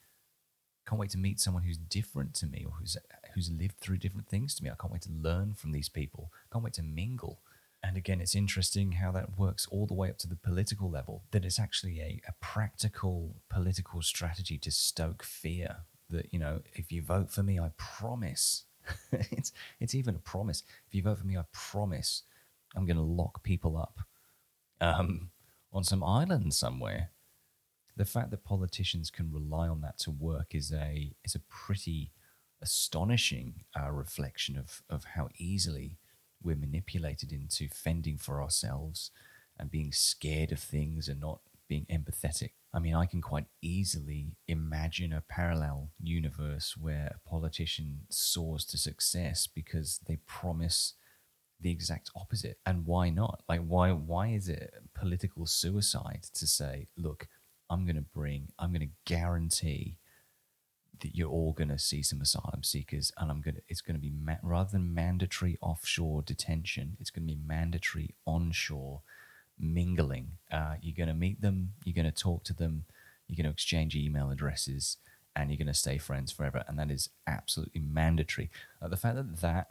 [0.85, 2.95] I can't wait to meet someone who's different to me or who's
[3.35, 4.69] who's lived through different things to me.
[4.69, 6.31] I can't wait to learn from these people.
[6.33, 7.41] I can't wait to mingle.
[7.83, 11.23] And again, it's interesting how that works all the way up to the political level,
[11.31, 15.77] that it's actually a, a practical political strategy to stoke fear.
[16.09, 18.63] That, you know, if you vote for me, I promise.
[19.11, 20.63] it's, it's even a promise.
[20.87, 22.23] If you vote for me, I promise
[22.75, 23.99] I'm going to lock people up
[24.81, 25.29] um,
[25.71, 27.11] on some island somewhere.
[27.97, 32.11] The fact that politicians can rely on that to work is a is a pretty
[32.61, 35.97] astonishing uh, reflection of of how easily
[36.43, 39.11] we're manipulated into fending for ourselves
[39.57, 42.51] and being scared of things and not being empathetic.
[42.73, 48.77] I mean, I can quite easily imagine a parallel universe where a politician soars to
[48.77, 50.93] success because they promise
[51.59, 52.57] the exact opposite.
[52.65, 53.43] And why not?
[53.47, 57.27] Like, why why is it political suicide to say, look,
[57.69, 59.97] I'm going to bring, I'm going to guarantee
[61.01, 63.95] that you're all going to see some asylum seekers, and I'm going to, it's going
[63.95, 69.01] to be ma- rather than mandatory offshore detention, it's going to be mandatory onshore
[69.59, 70.31] mingling.
[70.51, 72.85] Uh, you're going to meet them, you're going to talk to them,
[73.27, 74.97] you're going to exchange email addresses,
[75.35, 76.63] and you're going to stay friends forever.
[76.67, 78.49] And that is absolutely mandatory.
[78.81, 79.67] Uh, the fact that that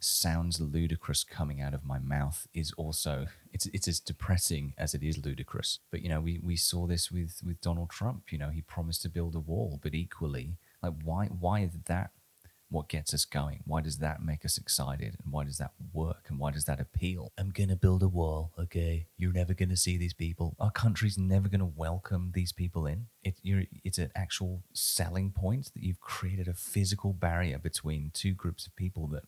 [0.00, 5.02] sounds ludicrous coming out of my mouth is also it's it's as depressing as it
[5.02, 5.80] is ludicrous.
[5.90, 8.30] But you know, we, we saw this with, with Donald Trump.
[8.30, 12.10] You know, he promised to build a wall, but equally, like why why is that
[12.70, 13.60] what gets us going?
[13.64, 15.16] Why does that make us excited?
[15.24, 16.26] And why does that work?
[16.28, 17.32] And why does that appeal?
[17.38, 19.06] I'm gonna build a wall, okay?
[19.16, 20.54] You're never gonna see these people.
[20.60, 23.06] Our country's never gonna welcome these people in.
[23.24, 28.34] It, you're, it's an actual selling point that you've created a physical barrier between two
[28.34, 29.24] groups of people that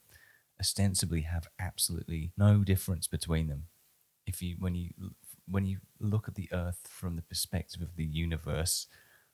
[0.60, 3.64] ostensibly have absolutely no difference between them.
[4.26, 4.90] If you when you
[5.48, 8.86] when you look at the Earth from the perspective of the universe,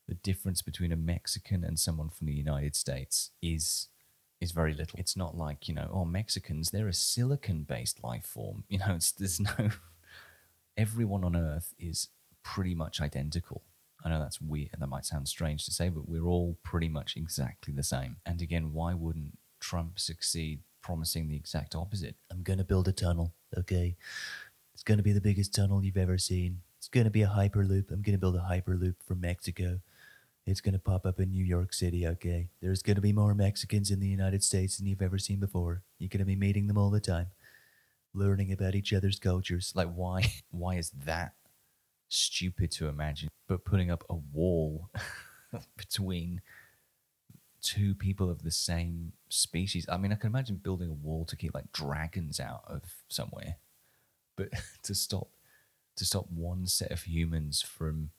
[0.09, 3.89] the difference between a Mexican and someone from the United States is
[4.41, 4.99] is very little.
[4.99, 8.65] It's not like you know, oh, Mexicans, they're a silicon-based life form.
[8.69, 9.71] You know, it's there's no.
[10.77, 12.09] Everyone on Earth is
[12.43, 13.63] pretty much identical.
[14.05, 16.89] I know that's weird, and that might sound strange to say, but we're all pretty
[16.89, 18.19] much exactly the same.
[18.27, 22.15] And again, why wouldn't Trump succeed promising the exact opposite.
[22.31, 23.97] I'm going to build a tunnel, okay?
[24.73, 26.61] It's going to be the biggest tunnel you've ever seen.
[26.79, 27.91] It's going to be a hyperloop.
[27.91, 29.81] I'm going to build a hyperloop from Mexico.
[30.47, 32.51] It's going to pop up in New York City, okay?
[32.63, 35.83] There's going to be more Mexicans in the United States than you've ever seen before.
[35.99, 37.27] You're going to be meeting them all the time,
[38.15, 39.73] learning about each other's cultures.
[39.75, 40.35] Like, why?
[40.53, 41.33] Why is that
[42.09, 43.29] stupid to imagine?
[43.49, 44.89] But putting up a wall
[45.77, 46.43] between
[47.67, 49.87] two people of the same species.
[49.89, 53.57] I mean, I can imagine building a wall to keep like dragons out of somewhere,
[54.37, 54.51] but
[54.85, 55.29] to stop
[55.97, 58.11] to stop one set of humans from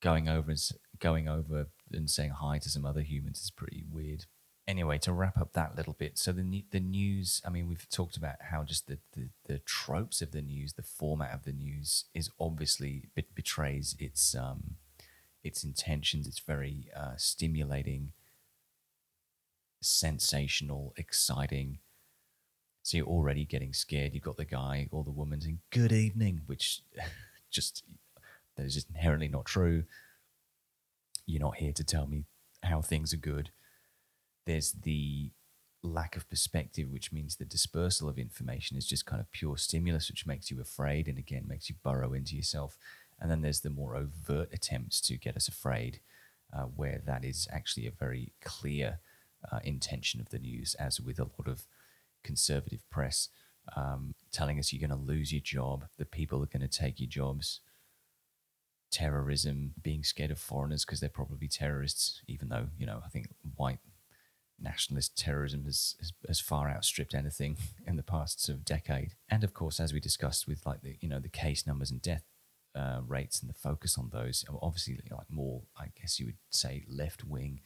[0.00, 0.60] going over and
[0.98, 4.26] going over and saying hi to some other humans is pretty weird.
[4.68, 7.42] Anyway, to wrap up that little bit, so the the news.
[7.44, 10.82] I mean, we've talked about how just the, the, the tropes of the news, the
[10.82, 14.76] format of the news, is obviously betrays its um,
[15.42, 16.28] its intentions.
[16.28, 18.12] It's very uh, stimulating
[19.80, 21.78] sensational, exciting.
[22.82, 24.14] So you're already getting scared.
[24.14, 26.82] You've got the guy or the woman saying "Good evening," which
[27.50, 27.84] just
[28.56, 29.84] that is just inherently not true.
[31.26, 32.24] You're not here to tell me
[32.62, 33.50] how things are good.
[34.46, 35.30] There's the
[35.82, 40.10] lack of perspective, which means the dispersal of information is just kind of pure stimulus,
[40.10, 42.76] which makes you afraid and again makes you burrow into yourself.
[43.20, 46.00] And then there's the more overt attempts to get us afraid,
[46.52, 48.98] uh, where that is actually a very clear
[49.50, 51.66] uh, intention of the news, as with a lot of
[52.22, 53.28] conservative press,
[53.76, 57.00] um, telling us you're going to lose your job, the people are going to take
[57.00, 57.60] your jobs,
[58.90, 63.28] terrorism, being scared of foreigners because they're probably terrorists, even though, you know, I think
[63.56, 63.78] white
[64.60, 69.14] nationalist terrorism has, has, has, far outstripped anything in the past sort of decade.
[69.28, 72.02] And of course, as we discussed with like the, you know, the case numbers and
[72.02, 72.24] death
[72.74, 76.84] uh, rates and the focus on those, obviously like more, I guess you would say
[76.88, 77.60] left wing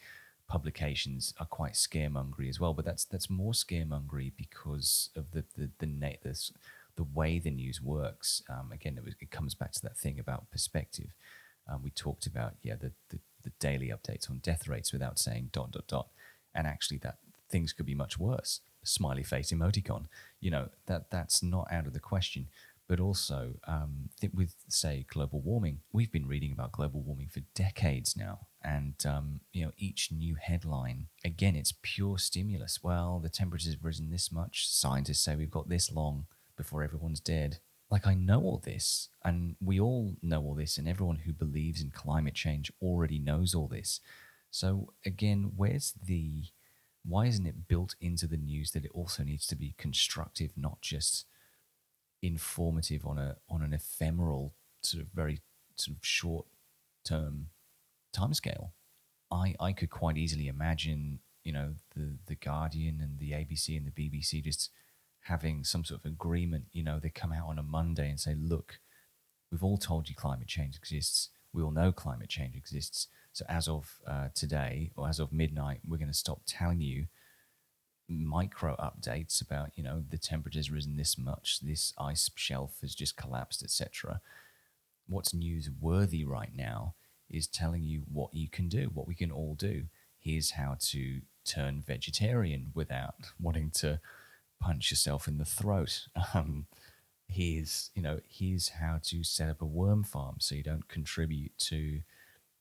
[0.48, 2.74] publications are quite scaremongery as well.
[2.74, 6.38] But that's that's more scaremongery because of the the the, na- the,
[6.96, 8.42] the way the news works.
[8.48, 11.14] Um, again, it, was, it comes back to that thing about perspective.
[11.70, 15.50] Um, we talked about yeah the, the the daily updates on death rates without saying
[15.52, 16.08] dot dot dot,
[16.54, 17.18] and actually that
[17.50, 18.60] things could be much worse.
[18.84, 20.06] Smiley face emoticon.
[20.40, 22.48] You know that that's not out of the question
[22.86, 28.16] but also um, with say global warming we've been reading about global warming for decades
[28.16, 32.80] now and um, you know each new headline again it's pure stimulus.
[32.82, 34.68] Well the temperature's risen this much.
[34.68, 37.58] Scientists say we've got this long before everyone's dead.
[37.90, 41.82] Like i know all this and we all know all this and everyone who believes
[41.82, 44.00] in climate change already knows all this.
[44.50, 46.44] So again where's the
[47.06, 50.80] why isn't it built into the news that it also needs to be constructive, not
[50.80, 51.26] just
[52.22, 55.40] informative on a on an ephemeral sort of very
[55.76, 56.46] sort of short
[57.04, 57.48] term
[58.14, 58.70] timescale?
[59.30, 63.86] I I could quite easily imagine, you know, the the Guardian and the ABC and
[63.86, 64.70] the BBC just
[65.22, 66.66] having some sort of agreement.
[66.72, 68.80] You know, they come out on a Monday and say, look,
[69.50, 71.30] we've all told you climate change exists.
[71.52, 73.08] We all know climate change exists.
[73.32, 77.06] So as of uh, today or as of midnight, we're going to stop telling you
[78.08, 83.16] micro updates about you know the temperature's risen this much, this ice shelf has just
[83.16, 84.20] collapsed, etc.
[85.06, 86.94] What's newsworthy right now
[87.34, 89.84] is telling you what you can do, what we can all do.
[90.18, 94.00] Here's how to turn vegetarian without wanting to
[94.60, 96.08] punch yourself in the throat.
[96.34, 96.66] Um,
[97.26, 101.56] here's you know here's how to set up a worm farm so you don't contribute
[101.58, 102.00] to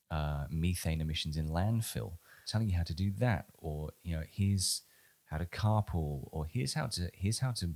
[0.10, 2.14] uh, methane emissions in landfill.
[2.46, 4.82] Telling you how to do that, or you know here's
[5.26, 7.72] how to carpool, or here's how to here's how to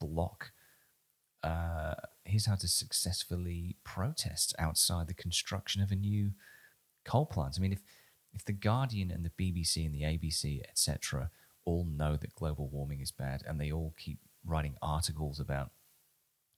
[0.00, 0.52] block.
[1.42, 1.94] Uh,
[2.28, 6.32] here's how to successfully protest outside the construction of a new
[7.04, 7.54] coal plant.
[7.58, 7.82] I mean, if
[8.34, 11.30] if the Guardian and the BBC and the ABC, etc.,
[11.64, 15.70] all know that global warming is bad, and they all keep writing articles about,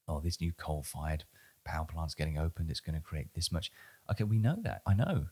[0.07, 1.25] oh, this new coal-fired
[1.65, 3.71] power plant's getting opened, it's going to create this much.
[4.11, 4.83] Okay, we know that.
[4.87, 5.27] I know.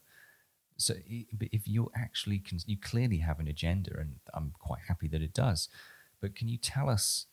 [0.76, 0.94] So,
[1.32, 5.22] but if you actually can, you clearly have an agenda, and I'm quite happy that
[5.22, 5.68] it does.
[6.20, 7.26] But can you tell us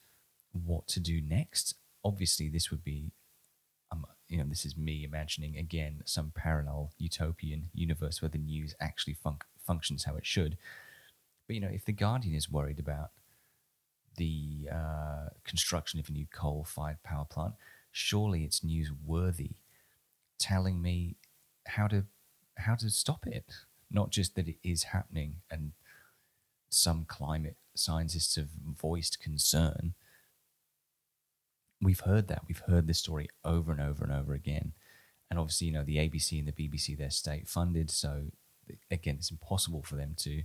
[0.51, 1.76] what to do next?
[2.06, 3.12] Obviously, this would be,
[3.91, 8.76] um, you know, this is me imagining again some parallel utopian universe where the news
[8.80, 10.58] actually fun- functions how it should.
[11.47, 13.10] But you know, if the Guardian is worried about
[14.18, 17.56] the uh, construction of a new coal-fired power plant,
[17.91, 19.56] surely it's newsworthy,
[20.39, 21.18] telling me
[21.68, 22.06] how to
[22.58, 23.51] how to stop it.
[23.91, 25.74] Not just that it is happening and
[26.70, 28.49] some climate scientists have
[28.82, 29.93] voiced concern.
[31.86, 32.42] We've heard that.
[32.48, 34.74] We've heard this story over and over and over again.
[35.30, 37.92] And obviously, you know, the ABC and the BBC, they're state funded.
[37.92, 38.24] So,
[38.90, 40.44] again, it's impossible for them to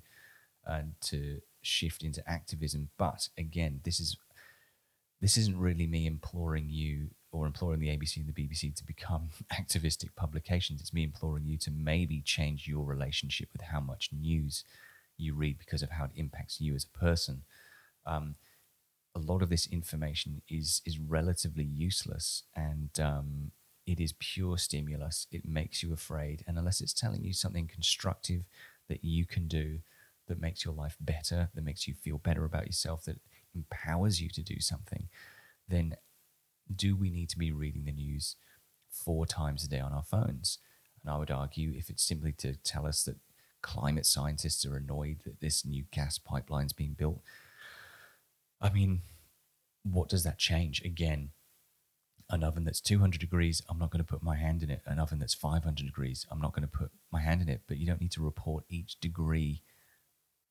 [0.68, 2.90] uh, to shift into activism.
[2.98, 4.18] But again, this is
[5.20, 9.30] this isn't really me imploring you or imploring the ABC and the BBC to become
[9.50, 10.80] activistic publications.
[10.80, 14.64] It's me imploring you to maybe change your relationship with how much news
[15.16, 17.42] you read because of how it impacts you as a person.
[18.06, 18.34] Um,
[19.14, 23.50] a lot of this information is is relatively useless and um,
[23.86, 25.26] it is pure stimulus.
[25.32, 28.42] It makes you afraid, and unless it's telling you something constructive
[28.88, 29.80] that you can do,
[30.28, 33.20] that makes your life better, that makes you feel better about yourself, that
[33.54, 35.08] empowers you to do something,
[35.68, 35.96] then
[36.74, 38.36] do we need to be reading the news
[38.88, 40.58] four times a day on our phones?
[41.02, 43.16] And I would argue if it's simply to tell us that
[43.62, 47.20] climate scientists are annoyed that this new gas pipeline is being built,
[48.60, 49.02] I mean,
[49.82, 50.82] what does that change?
[50.82, 51.30] Again,
[52.28, 54.82] an oven that's 200 degrees, I'm not going to put my hand in it.
[54.86, 57.62] An oven that's 500 degrees, I'm not going to put my hand in it.
[57.66, 59.62] But you don't need to report each degree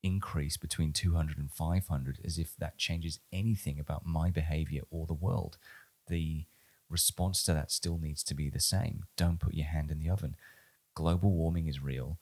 [0.02, 5.12] increase between 200 and 500 as if that changes anything about my behavior or the
[5.12, 5.58] world
[6.10, 6.44] the
[6.90, 9.04] response to that still needs to be the same.
[9.16, 10.36] Don't put your hand in the oven.
[10.94, 12.18] Global warming is real.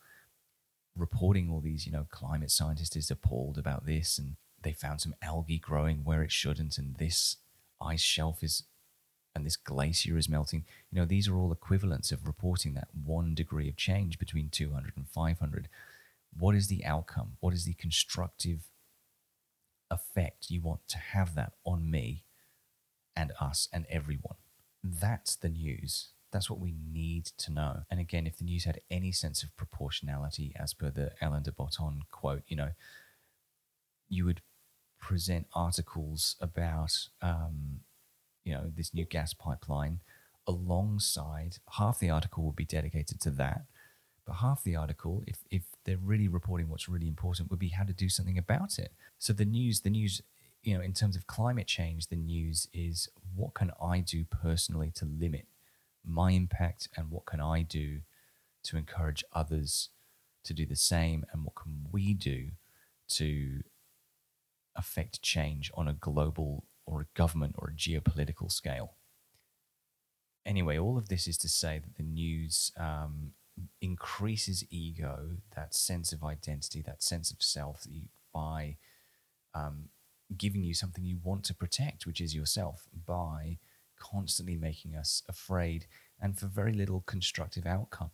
[0.97, 5.15] Reporting all these, you know, climate scientists is appalled about this, and they found some
[5.23, 7.37] algae growing where it shouldn't, and this
[7.81, 8.65] ice shelf is,
[9.35, 10.65] and this glacier is melting.
[10.91, 14.97] You know, these are all equivalents of reporting that one degree of change between 200
[14.97, 15.69] and 500.
[16.37, 17.33] What is the outcome?
[17.41, 18.69] What is the constructive
[19.91, 22.25] effect you want to have that on me
[23.17, 24.37] and us and everyone.
[24.83, 26.09] That's the news.
[26.31, 27.81] That's what we need to know.
[27.91, 31.53] And again, if the news had any sense of proportionality, as per the Alain de
[31.53, 32.71] Botton quote, you know,
[34.09, 34.43] you would
[35.01, 36.93] present articles about,
[37.23, 37.81] um,
[38.45, 40.01] you know, this new gas pipeline
[40.47, 43.63] alongside half the article would be dedicated to that.
[44.27, 47.85] But half the article, if, if they're really reporting what's really important, would be how
[47.85, 48.93] to do something about it.
[49.19, 50.21] So the news, the news
[50.63, 54.91] you know, in terms of climate change, the news is what can I do personally
[54.97, 55.47] to limit
[56.05, 58.01] my impact and what can I do
[58.65, 59.91] to encourage others
[60.45, 62.51] to do the same and what can we do
[63.09, 63.63] to
[64.79, 68.95] affect change on a global or a government or a geopolitical scale.
[70.47, 73.33] Anyway, all of this is to say that the news um,
[73.83, 78.03] increases ego, that sense of identity, that sense of self that you,
[78.33, 78.77] by
[79.55, 79.91] um,
[80.37, 83.59] giving you something you want to protect, which is yourself, by
[83.99, 85.87] constantly making us afraid
[86.21, 88.11] and for very little constructive outcome.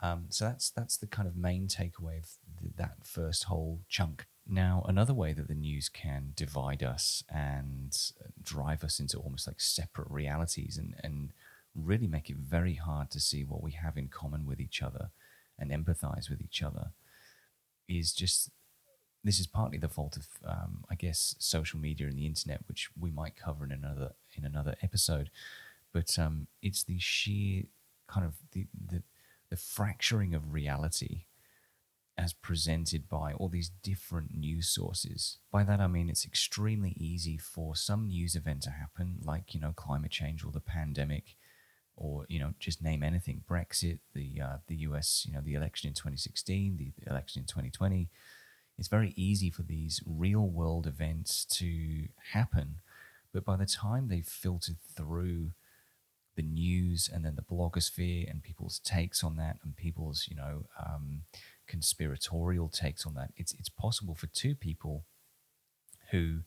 [0.00, 2.28] Um, so that's that's the kind of main takeaway of
[2.60, 4.26] th- that first whole chunk.
[4.46, 7.96] Now, another way that the news can divide us and
[8.42, 11.30] drive us into almost like separate realities and, and
[11.74, 15.10] really make it very hard to see what we have in common with each other
[15.58, 16.90] and empathize with each other
[17.88, 18.50] is just
[19.22, 22.90] this is partly the fault of um, I guess social media and the internet, which
[22.98, 25.30] we might cover in another in another episode.
[25.92, 27.64] But um, it's the sheer
[28.06, 29.02] kind of the, the
[29.48, 31.22] the fracturing of reality
[32.16, 35.38] as presented by all these different news sources.
[35.50, 39.60] By that I mean it's extremely easy for some news event to happen, like you
[39.60, 41.36] know climate change or the pandemic,
[41.96, 45.24] or you know just name anything, Brexit, the uh, the U.S.
[45.26, 48.08] you know the election in 2016, the election in 2020.
[48.78, 52.76] It's very easy for these real world events to happen,
[53.32, 55.52] but by the time they've filtered through
[56.36, 60.66] the news and then the blogosphere and people's takes on that and people's you know
[60.84, 61.22] um,
[61.66, 63.30] conspiratorial takes on that.
[63.36, 65.04] It's it's possible for two people
[66.10, 66.40] who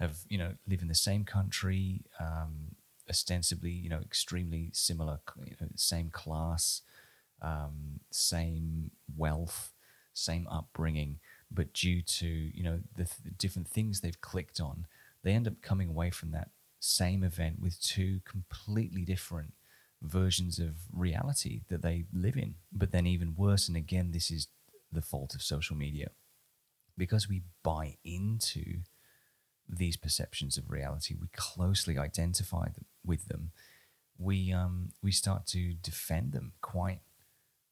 [0.00, 2.76] have you know live in the same country, um,
[3.08, 6.82] ostensibly you know extremely similar, you know, same class,
[7.42, 9.72] um, same wealth,
[10.14, 11.18] same upbringing,
[11.50, 14.86] but due to you know the, th- the different things they've clicked on,
[15.22, 19.52] they end up coming away from that same event with two completely different
[20.02, 22.54] versions of reality that they live in.
[22.72, 24.48] But then, even worse, and again, this is
[24.92, 26.10] the fault of social media,
[26.96, 28.80] because we buy into
[29.68, 33.50] these perceptions of reality, we closely identify them, with them.
[34.18, 37.00] We um, we start to defend them quite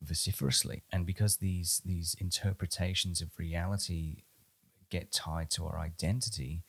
[0.03, 4.23] vociferously, and because these these interpretations of reality
[4.91, 6.63] get tied to our identity,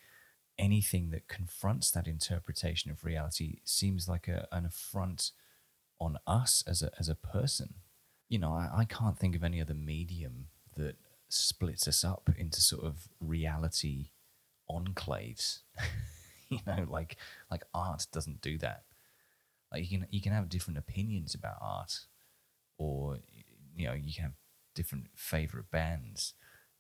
[0.58, 5.32] anything that confronts that interpretation of reality seems like a, an affront
[5.99, 7.75] on us as a as a person.
[8.29, 10.95] You know, I, I can't think of any other medium that
[11.29, 14.09] splits us up into sort of reality
[14.69, 15.59] enclaves.
[16.49, 17.17] you know, like
[17.49, 18.83] like art doesn't do that.
[19.71, 21.99] Like you can you can have different opinions about art,
[22.77, 23.17] or
[23.75, 24.33] you know you can have
[24.75, 26.33] different favorite bands,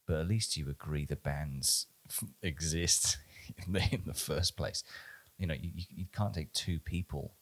[0.05, 1.87] but at least you agree the bands
[2.41, 3.17] exist
[3.65, 4.83] in the in the first place.
[5.37, 7.33] You know, you, you can't take two people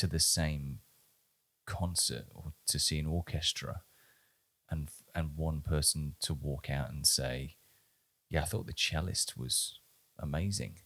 [0.00, 0.80] to the same
[1.66, 3.82] concert or to see an orchestra
[4.70, 7.56] and and one person to walk out and say
[8.28, 9.80] yeah i thought the cellist was
[10.20, 10.76] amazing.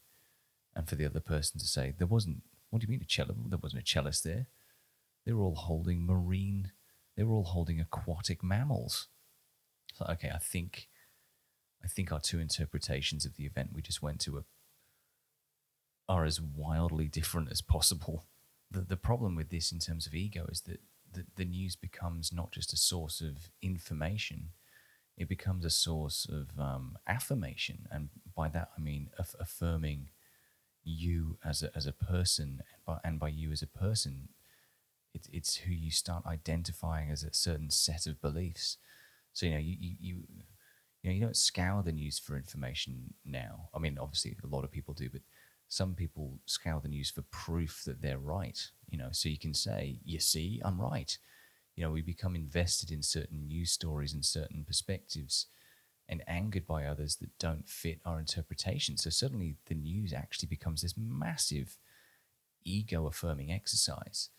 [0.76, 3.34] And for the other person to say there wasn't what do you mean a cello
[3.46, 4.46] there wasn't a cellist there?
[5.24, 6.72] They were all holding marine
[7.16, 9.08] they were all holding aquatic mammals.
[9.94, 10.88] So okay i think
[11.84, 14.44] i think our two interpretations of the event we just went to a,
[16.08, 18.24] are as wildly different as possible
[18.74, 20.80] the, the problem with this in terms of ego is that
[21.12, 24.50] the, the news becomes not just a source of information,
[25.16, 27.86] it becomes a source of um, affirmation.
[27.90, 30.10] And by that, I mean aff- affirming
[30.82, 34.28] you as a, as a person, and by, and by you as a person,
[35.14, 38.76] it, it's who you start identifying as a certain set of beliefs.
[39.32, 40.22] So, you know, you, you, you
[41.02, 43.68] you know, you don't scour the news for information now.
[43.74, 45.20] I mean, obviously, a lot of people do, but
[45.74, 48.70] some people scour the news for proof that they're right.
[48.88, 51.18] You know, so you can say, "You see, I'm right."
[51.74, 55.46] You know, we become invested in certain news stories and certain perspectives,
[56.08, 58.96] and angered by others that don't fit our interpretation.
[58.96, 61.76] So suddenly, the news actually becomes this massive
[62.64, 64.30] ego-affirming exercise.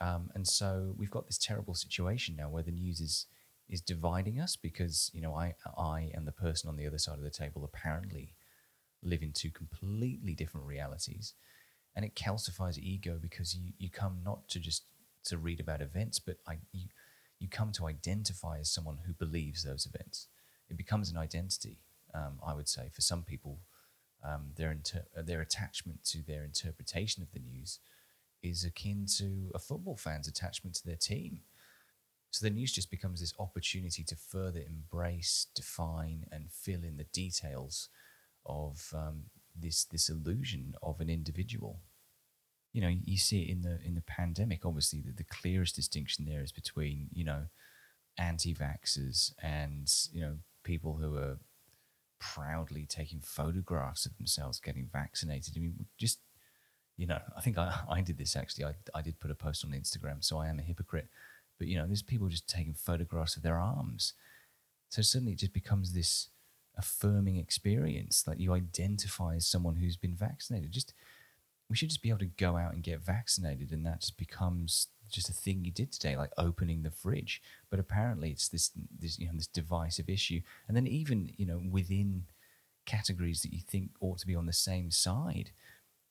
[0.00, 3.26] Um, and so we've got this terrible situation now where the news is
[3.68, 7.18] is dividing us because you know I I and the person on the other side
[7.18, 8.34] of the table apparently
[9.02, 11.34] live in two completely different realities.
[11.94, 14.84] And it calcifies ego because you, you come not to just
[15.24, 16.86] to read about events, but I, you,
[17.38, 20.28] you come to identify as someone who believes those events.
[20.70, 21.78] It becomes an identity,
[22.14, 23.58] um, I would say, for some people.
[24.24, 27.80] Um, their, inter- their attachment to their interpretation of the news
[28.40, 31.40] is akin to a football fan's attachment to their team.
[32.30, 37.04] So the news just becomes this opportunity to further embrace, define, and fill in the
[37.12, 37.88] details
[38.46, 39.24] of um,
[39.54, 41.80] this this illusion of an individual.
[42.72, 44.64] You know, you see it in the in the pandemic.
[44.64, 47.42] Obviously, the, the clearest distinction there is between you know
[48.18, 51.38] anti-vaxxers and you know people who are
[52.18, 55.54] proudly taking photographs of themselves getting vaccinated.
[55.56, 56.20] I mean, just
[56.96, 58.66] you know, I think I, I did this actually.
[58.66, 61.08] I, I did put a post on Instagram, so I am a hypocrite.
[61.58, 64.14] But you know, there's people just taking photographs of their arms.
[64.90, 66.28] So suddenly it just becomes this
[66.76, 68.22] affirming experience.
[68.22, 70.72] that you identify as someone who's been vaccinated.
[70.72, 70.94] Just
[71.68, 74.88] we should just be able to go out and get vaccinated, and that just becomes
[75.10, 77.40] just a thing you did today, like opening the fridge.
[77.70, 81.62] But apparently, it's this this you know this divisive issue, and then even you know
[81.70, 82.24] within
[82.84, 85.50] categories that you think ought to be on the same side.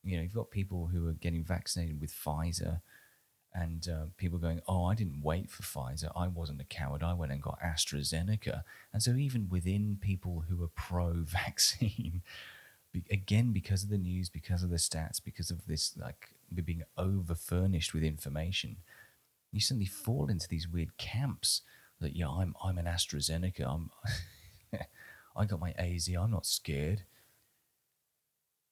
[0.03, 2.81] You know, you've got people who are getting vaccinated with Pfizer,
[3.53, 6.11] and uh, people going, "Oh, I didn't wait for Pfizer.
[6.15, 7.03] I wasn't a coward.
[7.03, 12.21] I went and got AstraZeneca." And so, even within people who are pro-vaccine,
[13.09, 16.29] again, because of the news, because of the stats, because of this, like
[16.63, 18.77] being over furnished with information,
[19.51, 21.61] you suddenly fall into these weird camps
[21.99, 23.67] that yeah, I'm I'm an AstraZeneca.
[23.67, 23.91] I'm
[25.35, 26.09] I got my AZ.
[26.09, 27.03] I'm not scared.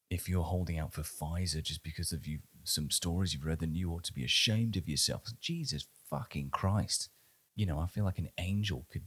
[0.09, 2.39] If you're holding out for Pfizer just because of you
[2.70, 5.24] some stories you've read, then you ought to be ashamed of yourself.
[5.39, 7.09] Jesus fucking Christ.
[7.55, 9.03] You know, I feel like an angel could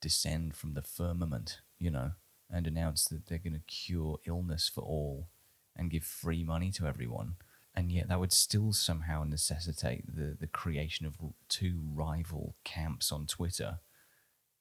[0.00, 2.12] descend from the firmament, you know,
[2.50, 5.28] and announce that they're going to cure illness for all
[5.74, 7.34] and give free money to everyone.
[7.74, 11.16] And yet, that would still somehow necessitate the, the creation of
[11.48, 13.80] two rival camps on Twitter.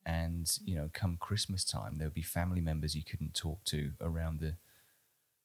[0.06, 3.92] And, you know, come Christmas time, there would be family members you couldn't talk to
[4.02, 4.56] around the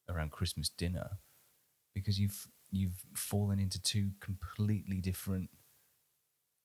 [0.08, 1.18] around Christmas dinner
[1.94, 5.50] because you've you've fallen into two completely different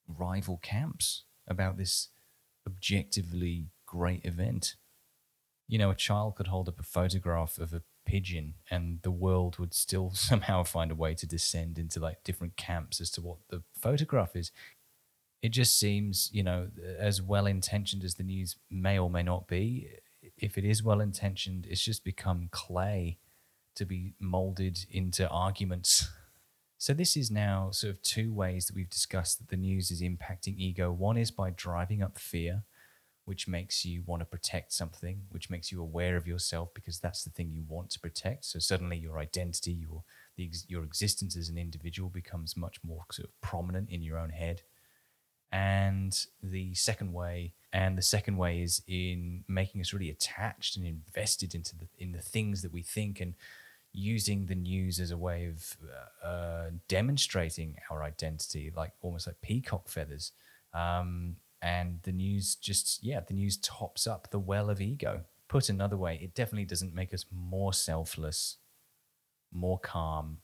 [0.08, 2.10] rival camps about this
[2.68, 4.76] objectively great event.
[5.68, 9.58] You know, a child could hold up a photograph of a pigeon and the world
[9.58, 13.38] would still somehow find a way to descend into like different camps as to what
[13.50, 14.52] the photograph is.
[15.42, 19.48] It just seems, you know, as well intentioned as the news may or may not
[19.48, 19.90] be,
[20.38, 23.20] if it is well intentioned, it's just become clay
[23.76, 26.10] to be molded into arguments.
[26.78, 30.02] So, this is now sort of two ways that we've discussed that the news is
[30.02, 30.92] impacting ego.
[30.92, 32.64] One is by driving up fear,
[33.24, 37.24] which makes you want to protect something, which makes you aware of yourself because that's
[37.24, 38.46] the thing you want to protect.
[38.46, 40.04] So, suddenly your identity, your,
[40.36, 44.30] the, your existence as an individual becomes much more sort of prominent in your own
[44.30, 44.62] head.
[45.52, 46.14] And
[46.44, 51.56] the second way, and the second way is in making us really attached and invested
[51.56, 53.36] into the in the things that we think and
[53.96, 55.78] using the news as a way of
[56.24, 60.32] uh, demonstrating our identity, like almost like peacock feathers.
[60.74, 65.22] Um, and the news just, yeah, the news tops up the well of ego.
[65.48, 68.58] Put another way, it definitely doesn't make us more selfless,
[69.52, 70.40] more calm,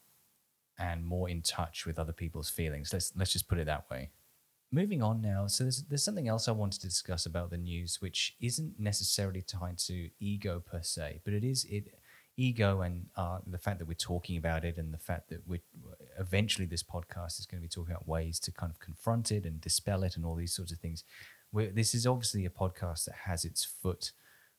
[0.80, 2.92] and more in touch with other people's feelings.
[2.94, 4.10] Let's let's just put it that way.
[4.72, 8.02] Moving on now, so there's there's something else I wanted to discuss about the news,
[8.02, 11.94] which isn't necessarily tied to ego per se, but it is it
[12.38, 15.62] ego and uh, the fact that we're talking about it and the fact that we
[16.20, 19.46] eventually this podcast is going to be talking about ways to kind of confront it
[19.46, 21.04] and dispel it and all these sorts of things.
[21.52, 24.12] We're, this is obviously a podcast that has its foot,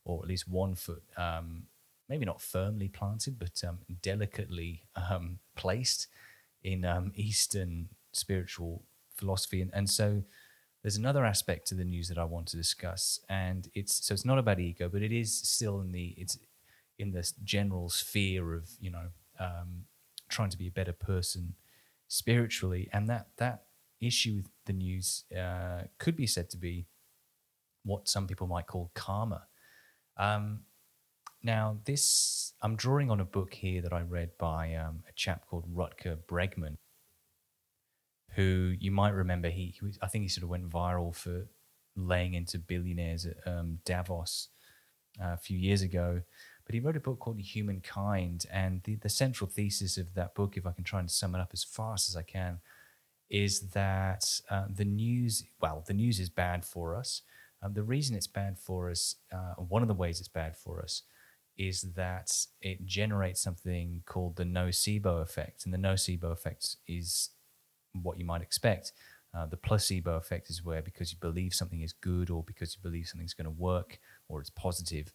[0.04, 1.64] or at least one foot, um,
[2.08, 6.08] maybe not firmly planted, but um, delicately um, placed
[6.62, 8.82] in um, Eastern spiritual
[9.14, 9.62] philosophy.
[9.62, 10.22] And, and so
[10.82, 14.24] there's another aspect to the news that I want to discuss, and it's so it's
[14.24, 16.38] not about ego, but it is still in the it's
[17.02, 19.08] in this general sphere of you know
[19.40, 19.84] um,
[20.28, 21.54] trying to be a better person
[22.08, 23.64] spiritually, and that that
[24.00, 26.86] issue with the news uh, could be said to be
[27.84, 29.42] what some people might call karma.
[30.16, 30.60] Um,
[31.42, 35.46] now, this I'm drawing on a book here that I read by um, a chap
[35.48, 36.76] called Rutger Bregman,
[38.36, 39.48] who you might remember.
[39.48, 41.48] He, he was, I think he sort of went viral for
[41.96, 44.48] laying into billionaires at um, Davos
[45.20, 46.22] uh, a few years ago.
[46.72, 50.56] But he wrote a book called Humankind, and the, the central thesis of that book,
[50.56, 52.60] if I can try and sum it up as fast as I can,
[53.28, 57.20] is that uh, the news, well, the news is bad for us.
[57.62, 60.80] Um, the reason it's bad for us, uh, one of the ways it's bad for
[60.80, 61.02] us,
[61.58, 65.66] is that it generates something called the nocebo effect.
[65.66, 67.32] And the nocebo effect is
[68.00, 68.92] what you might expect.
[69.34, 72.80] Uh, the placebo effect is where because you believe something is good or because you
[72.82, 73.98] believe something's going to work
[74.28, 75.12] or it's positive,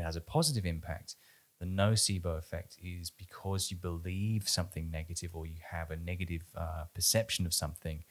[0.00, 1.16] it has a positive impact.
[1.60, 6.84] The nocebo effect is because you believe something negative or you have a negative uh,
[6.94, 8.04] perception of something,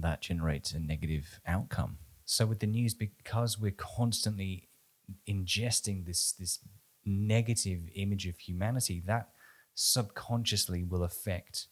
[0.00, 1.98] that generates a negative outcome.
[2.24, 4.68] So with the news, because we're constantly
[5.28, 6.60] ingesting this this
[7.04, 9.28] negative image of humanity, that
[9.74, 11.66] subconsciously will affect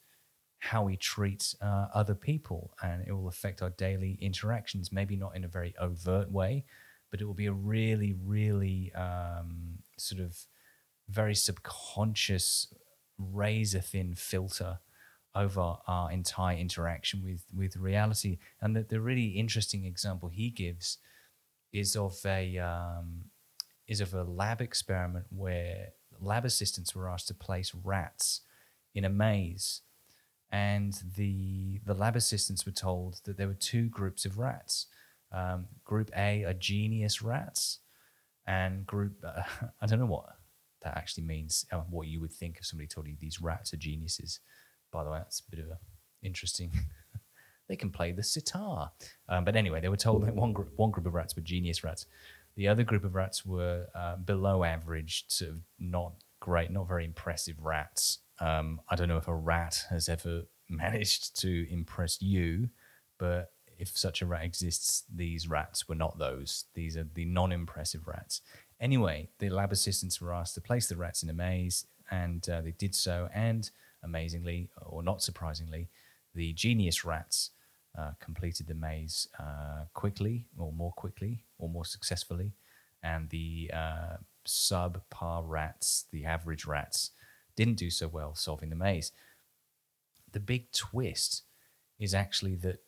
[0.59, 4.93] how we treat uh, other people, and it will affect our daily interactions.
[4.93, 6.65] Maybe not in a very overt way,
[7.11, 10.47] but it will be a really, really um, sort of
[11.09, 12.73] very subconscious,
[13.19, 14.79] razor thin filter
[15.35, 18.39] over our entire interaction with with reality.
[18.61, 20.99] And the, the really interesting example he gives
[21.73, 23.27] is of a um,
[23.87, 25.91] is of a lab experiment where
[26.21, 28.43] lab assistants were asked to place rats
[28.95, 29.83] in a maze,
[30.51, 34.87] and the the lab assistants were told that there were two groups of rats.
[35.33, 37.79] Um, group A are genius rats,
[38.47, 39.43] and group uh,
[39.81, 40.27] I don't know what
[40.83, 41.67] that actually means.
[41.73, 44.41] Uh, what you would think if somebody told you these rats are geniuses.
[44.93, 45.79] By the way, that's a bit of a
[46.23, 46.73] interesting.
[47.69, 48.91] they can play the sitar,
[49.29, 51.85] um, but anyway, they were told that one group one group of rats were genius
[51.85, 52.07] rats.
[52.57, 57.05] The other group of rats were uh, below average, sort of not great, not very
[57.05, 58.19] impressive rats.
[58.41, 62.71] Um, I don't know if a rat has ever managed to impress you,
[63.19, 66.65] but if such a rat exists, these rats were not those.
[66.75, 68.43] These are the non impressive rats.
[68.79, 72.61] Anyway, the lab assistants were asked to place the rats in a maze, and uh,
[72.61, 73.29] they did so.
[73.35, 73.69] And
[74.03, 75.89] amazingly, or not surprisingly,
[76.35, 77.51] the genius rats
[77.99, 82.53] uh, completed the maze uh, quickly, or more quickly, or more successfully.
[83.03, 84.17] And the uh,
[84.47, 87.11] subpar rats, the average rats,
[87.57, 89.13] didn't do so well solving the maze.
[90.33, 91.43] The big twist
[91.99, 92.81] is actually that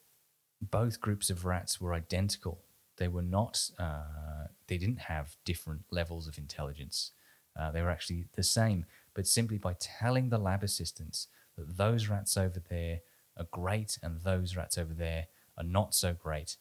[0.70, 2.60] both groups of rats were identical.
[2.96, 7.12] They were not, uh, they didn't have different levels of intelligence.
[7.58, 12.08] Uh, they were actually the same, but simply by telling the lab assistants that those
[12.08, 13.00] rats over there
[13.36, 15.26] are great and those rats over there
[15.58, 16.56] are not so great,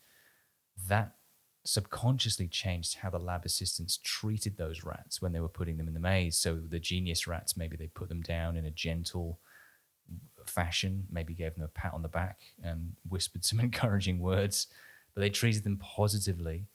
[0.88, 1.16] that
[1.64, 5.94] subconsciously changed how the lab assistants treated those rats when they were putting them in
[5.94, 6.38] the maze.
[6.38, 9.40] So the genius rats, maybe they put them down in a gentle
[10.52, 14.68] fashion, maybe gave them a pat on the back and whispered some encouraging words,
[15.14, 16.68] but they treated them positively.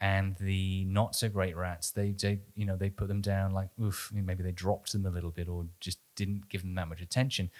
[0.00, 3.70] And the not so great rats, they, they you know, they put them down like,
[3.82, 7.00] oof, maybe they dropped them a little bit or just didn't give them that much
[7.00, 7.50] attention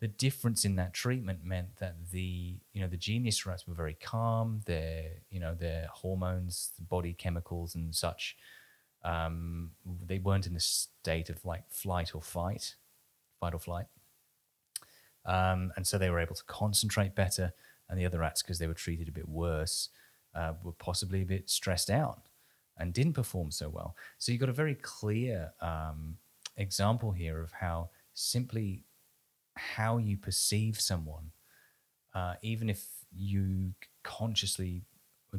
[0.00, 3.94] the difference in that treatment meant that the you know the genius rats were very
[3.94, 4.62] calm.
[4.64, 8.36] Their you know their hormones, body chemicals, and such.
[9.04, 9.70] Um,
[10.06, 12.76] they weren't in a state of like flight or fight,
[13.40, 13.86] fight or flight,
[15.26, 17.52] um, and so they were able to concentrate better.
[17.88, 19.88] And the other rats, because they were treated a bit worse,
[20.34, 22.28] uh, were possibly a bit stressed out
[22.78, 23.96] and didn't perform so well.
[24.18, 26.16] So you've got a very clear um,
[26.56, 28.84] example here of how simply
[29.56, 31.32] how you perceive someone,
[32.14, 34.82] uh, even if you consciously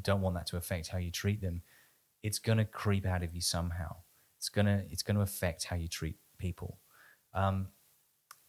[0.03, 1.61] don't want that to affect how you treat them,
[2.23, 3.95] it's going to creep out of you somehow.
[4.37, 6.79] It's gonna it's going to affect how you treat people,
[7.33, 7.67] um,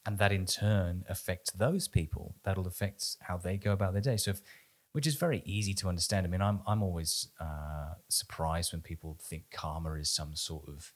[0.04, 2.34] and that in turn affects those people.
[2.42, 4.16] That'll affect how they go about their day.
[4.16, 4.40] So, if,
[4.92, 6.26] which is very easy to understand.
[6.26, 10.92] I mean, I'm I'm always uh, surprised when people think karma is some sort of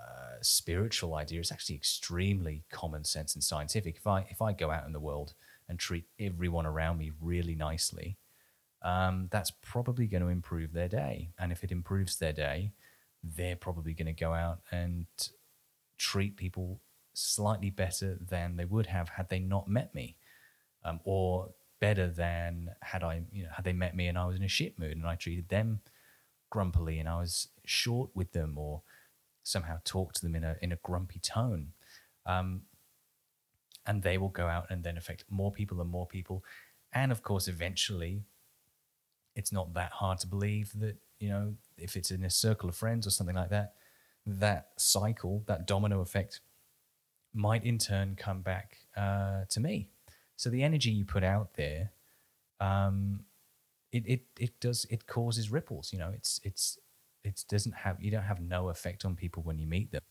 [0.00, 1.40] uh, spiritual idea.
[1.40, 3.96] It's actually extremely common sense and scientific.
[3.96, 5.34] If I if I go out in the world
[5.68, 8.16] and treat everyone around me really nicely,
[8.82, 11.30] um, that's probably going to improve their day.
[11.38, 12.72] And if it improves their day,
[13.22, 15.06] they're probably going to go out and
[15.98, 16.80] treat people
[17.12, 20.16] slightly better than they would have had they not met me,
[20.84, 21.50] um, or
[21.80, 24.48] better than had I you know had they met me and I was in a
[24.48, 25.80] shit mood and I treated them
[26.50, 28.82] grumpily and I was short with them or
[29.42, 31.72] somehow talk to them in a in a grumpy tone,
[32.26, 32.62] um,
[33.86, 36.44] and they will go out and then affect more people and more people,
[36.92, 38.22] and of course, eventually,
[39.34, 42.76] it's not that hard to believe that you know if it's in a circle of
[42.76, 43.74] friends or something like that,
[44.26, 46.40] that cycle, that domino effect,
[47.32, 49.88] might in turn come back uh, to me.
[50.36, 51.92] So the energy you put out there,
[52.60, 53.20] um,
[53.92, 55.92] it, it it does it causes ripples.
[55.92, 56.78] You know, it's it's
[57.22, 60.02] it doesn't have you don't have no effect on people when you meet them.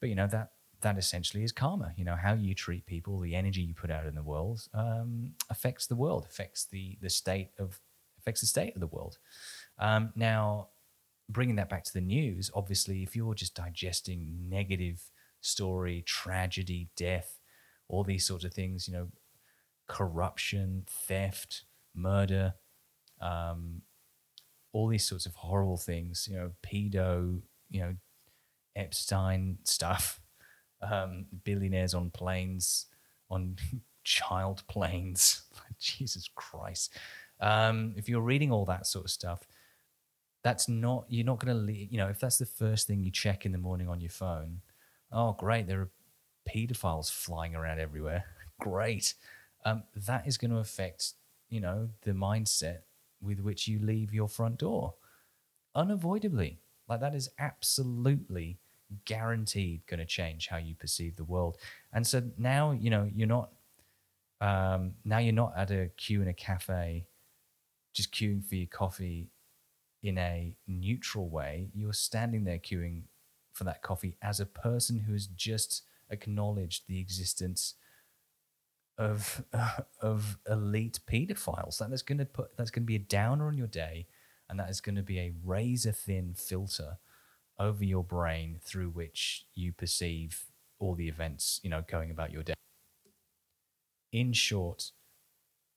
[0.00, 1.92] But you know that that essentially is karma.
[1.96, 5.32] You know how you treat people, the energy you put out in the world um,
[5.50, 7.80] affects the world, affects the the state of
[8.18, 9.18] affects the state of the world.
[9.78, 10.68] Um, now,
[11.28, 15.02] bringing that back to the news, obviously, if you're just digesting negative
[15.40, 17.38] story, tragedy, death,
[17.88, 19.08] all these sorts of things, you know,
[19.86, 21.64] corruption, theft,
[21.94, 22.54] murder,
[23.20, 23.82] um,
[24.72, 27.94] all these sorts of horrible things, you know, pedo, you know,
[28.76, 30.20] Epstein stuff,
[30.82, 32.86] um, billionaires on planes,
[33.30, 33.56] on
[34.04, 35.42] child planes.
[35.78, 36.96] Jesus Christ.
[37.40, 39.46] Um, if you're reading all that sort of stuff,
[40.42, 43.44] that's not, you're not going to, you know, if that's the first thing you check
[43.44, 44.60] in the morning on your phone,
[45.12, 45.90] oh, great, there are
[46.48, 48.24] pedophiles flying around everywhere.
[48.60, 49.14] great.
[49.64, 51.12] Um, that is going to affect,
[51.48, 52.78] you know, the mindset
[53.20, 54.94] with which you leave your front door.
[55.74, 56.60] Unavoidably.
[56.88, 58.58] Like that is absolutely
[59.04, 61.58] guaranteed going to change how you perceive the world.
[61.92, 63.50] And so now, you know, you're not
[64.40, 67.06] um, now you're not at a queue in a cafe
[67.92, 69.26] just queuing for your coffee
[70.02, 71.68] in a neutral way.
[71.74, 73.02] You're standing there queuing
[73.58, 77.74] for that coffee as a person who has just acknowledged the existence
[78.96, 81.78] of uh, of elite pedophiles.
[81.78, 84.06] That is going to put that's going to be a downer on your day,
[84.48, 86.98] and that is going to be a razor thin filter
[87.58, 90.44] over your brain through which you perceive
[90.78, 92.54] all the events you know going about your day.
[94.12, 94.92] In short,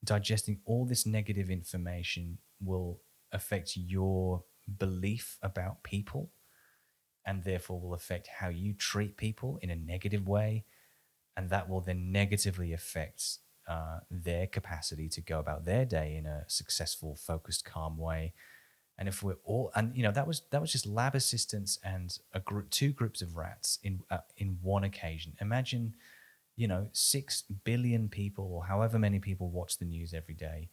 [0.04, 3.02] digesting all this negative information will
[3.32, 4.44] affect your
[4.78, 6.30] belief about people
[7.26, 10.66] and therefore will affect how you treat people in a negative way.
[11.38, 16.26] And that will then negatively affect uh, their capacity to go about their day in
[16.26, 18.34] a successful, focused, calm way.
[18.98, 22.18] And if we're all, and you know, that was that was just lab assistants and
[22.34, 25.34] a group, two groups of rats in uh, in one occasion.
[25.40, 25.96] Imagine,
[26.56, 30.70] you know, six billion people or however many people watch the news every day,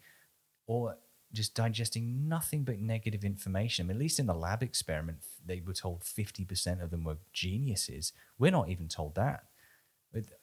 [0.66, 0.96] or
[1.32, 3.84] just digesting nothing but negative information.
[3.84, 7.18] I mean, at least in the lab experiment, they were told 50% of them were
[7.32, 8.12] geniuses.
[8.38, 9.44] We're not even told that.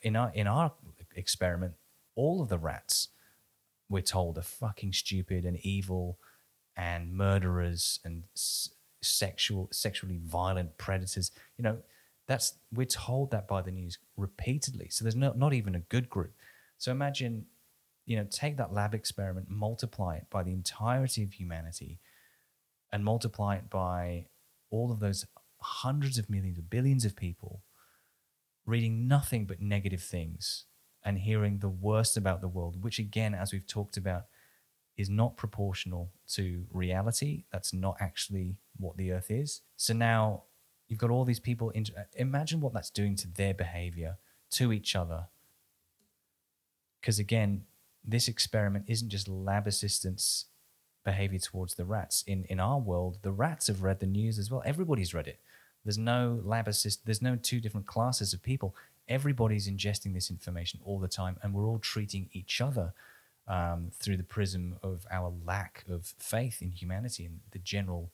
[0.02, 0.74] In our, in our
[1.16, 1.74] experiment,
[2.16, 3.10] all of the rats
[3.90, 6.18] we're told are fucking stupid and evil
[6.78, 8.24] and murderers and
[9.02, 11.32] sexual sexually violent predators.
[11.58, 11.78] You know,
[12.28, 14.90] that's we're told that by the news repeatedly.
[14.90, 16.34] So there's not not even a good group.
[16.78, 17.46] So imagine
[18.06, 22.00] you know, take that lab experiment, multiply it by the entirety of humanity,
[22.92, 24.26] and multiply it by
[24.70, 25.26] all of those
[25.60, 27.62] hundreds of millions of billions of people
[28.66, 30.66] reading nothing but negative things
[31.04, 34.26] and hearing the worst about the world, which again, as we've talked about,
[34.98, 37.44] is not proportional to reality.
[37.52, 39.62] That's not actually what the earth is.
[39.76, 40.44] So now
[40.88, 41.72] you've got all these people.
[42.16, 44.18] imagine what that's doing to their behavior,
[44.52, 45.28] to each other.
[47.00, 47.66] Because again,
[48.08, 50.46] this experiment isn't just lab assistants'
[51.04, 52.24] behavior towards the rats.
[52.28, 54.64] In in our world, the rats have read the news as well.
[54.66, 55.40] Everybody's read it.
[55.84, 57.06] There's no lab assist.
[57.06, 58.76] There's no two different classes of people.
[59.08, 62.94] Everybody's ingesting this information all the time, and we're all treating each other
[63.48, 68.12] um, through the prism of our lack of faith in humanity and the general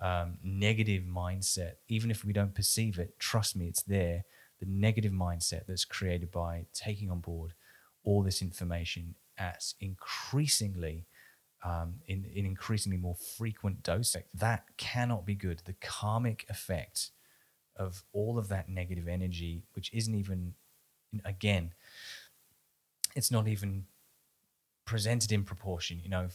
[0.00, 1.74] um, negative mindset.
[1.86, 4.24] Even if we don't perceive it, trust me, it's there.
[4.58, 7.54] The negative mindset that's created by taking on board
[8.04, 11.06] all this information at increasingly
[11.64, 14.22] um, in, in increasingly more frequent doses.
[14.34, 15.62] That cannot be good.
[15.64, 17.10] The karmic effect
[17.76, 20.54] of all of that negative energy, which isn't even,
[21.24, 21.72] again,
[23.14, 23.84] it's not even
[24.84, 26.00] presented in proportion.
[26.02, 26.28] You know,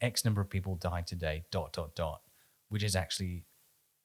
[0.00, 2.22] X number of people died today, dot, dot, dot,
[2.68, 3.44] which is actually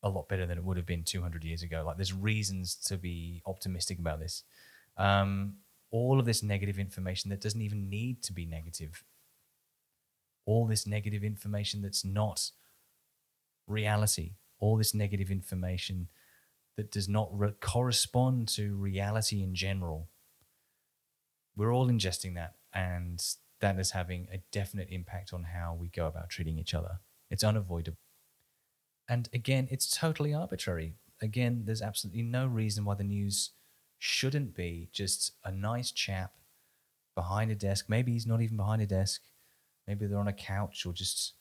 [0.03, 1.83] a lot better than it would have been 200 years ago.
[1.85, 4.43] Like, there's reasons to be optimistic about this.
[4.97, 5.55] Um,
[5.91, 9.03] all of this negative information that doesn't even need to be negative.
[10.45, 12.51] All this negative information that's not
[13.67, 14.33] reality.
[14.59, 16.07] All this negative information
[16.77, 20.09] that does not re- correspond to reality in general.
[21.55, 23.23] We're all ingesting that, and
[23.61, 26.99] that is having a definite impact on how we go about treating each other.
[27.31, 27.97] It's unavoidable.
[29.07, 30.95] And again, it's totally arbitrary.
[31.21, 33.51] Again, there's absolutely no reason why the news
[33.99, 36.33] shouldn't be just a nice chap
[37.15, 37.85] behind a desk.
[37.87, 39.21] Maybe he's not even behind a desk.
[39.87, 41.33] Maybe they're on a couch or just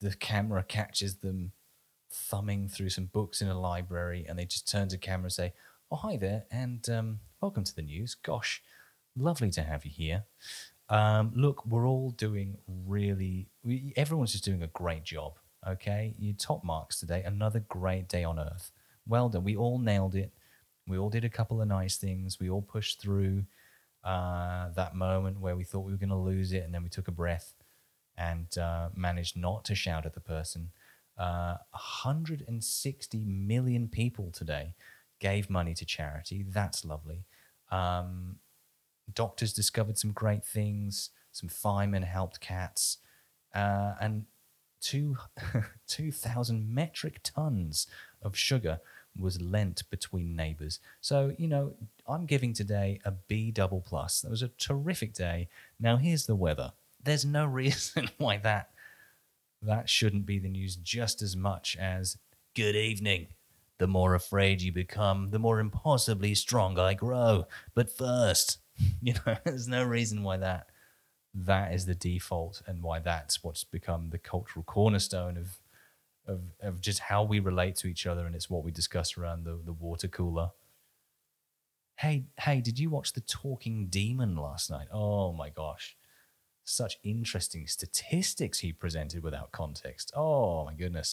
[0.00, 1.52] the camera catches them
[2.10, 5.52] thumbing through some books in a library and they just turn to camera and say,
[5.90, 8.16] Oh, hi there, and um, welcome to the news.
[8.16, 8.60] Gosh,
[9.16, 10.24] lovely to have you here.
[10.88, 15.34] Um, look, we're all doing really, we, everyone's just doing a great job.
[15.66, 17.22] Okay, you top marks today.
[17.24, 18.72] Another great day on earth.
[19.06, 19.44] Well done.
[19.44, 20.32] We all nailed it.
[20.88, 22.38] We all did a couple of nice things.
[22.38, 23.44] We all pushed through
[24.04, 26.88] uh, that moment where we thought we were going to lose it, and then we
[26.88, 27.54] took a breath
[28.16, 30.70] and uh, managed not to shout at the person.
[31.18, 34.74] Uh, 160 million people today
[35.18, 36.44] gave money to charity.
[36.46, 37.24] That's lovely.
[37.70, 38.36] Um,
[39.12, 41.10] doctors discovered some great things.
[41.32, 42.98] Some firemen helped cats.
[43.54, 44.26] Uh, and
[44.80, 45.16] two,
[45.88, 47.86] 2,000 metric tons
[48.22, 48.80] of sugar
[49.18, 50.80] was lent between neighbors.
[51.00, 51.74] So, you know,
[52.06, 54.20] I'm giving today a B double plus.
[54.20, 55.48] That was a terrific day.
[55.80, 56.72] Now here's the weather.
[57.02, 58.70] There's no reason why that
[59.62, 62.18] that shouldn't be the news just as much as
[62.54, 63.28] good evening.
[63.78, 67.46] The more afraid you become, the more impossibly strong I grow.
[67.74, 68.58] But first,
[69.02, 70.68] you know, there's no reason why that
[71.34, 75.58] that is the default and why that's what's become the cultural cornerstone of
[76.26, 79.44] of, of just how we relate to each other, and it's what we discuss around
[79.44, 80.50] the, the water cooler.
[81.98, 84.88] Hey, hey, did you watch the Talking Demon last night?
[84.92, 85.96] Oh my gosh.
[86.64, 90.12] Such interesting statistics he presented without context.
[90.14, 91.12] Oh my goodness.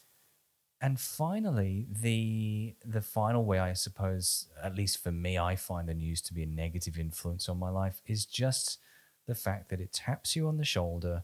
[0.82, 5.94] and finally, the the final way I suppose, at least for me, I find the
[5.94, 8.80] news to be a negative influence on my life is just
[9.28, 11.24] the fact that it taps you on the shoulder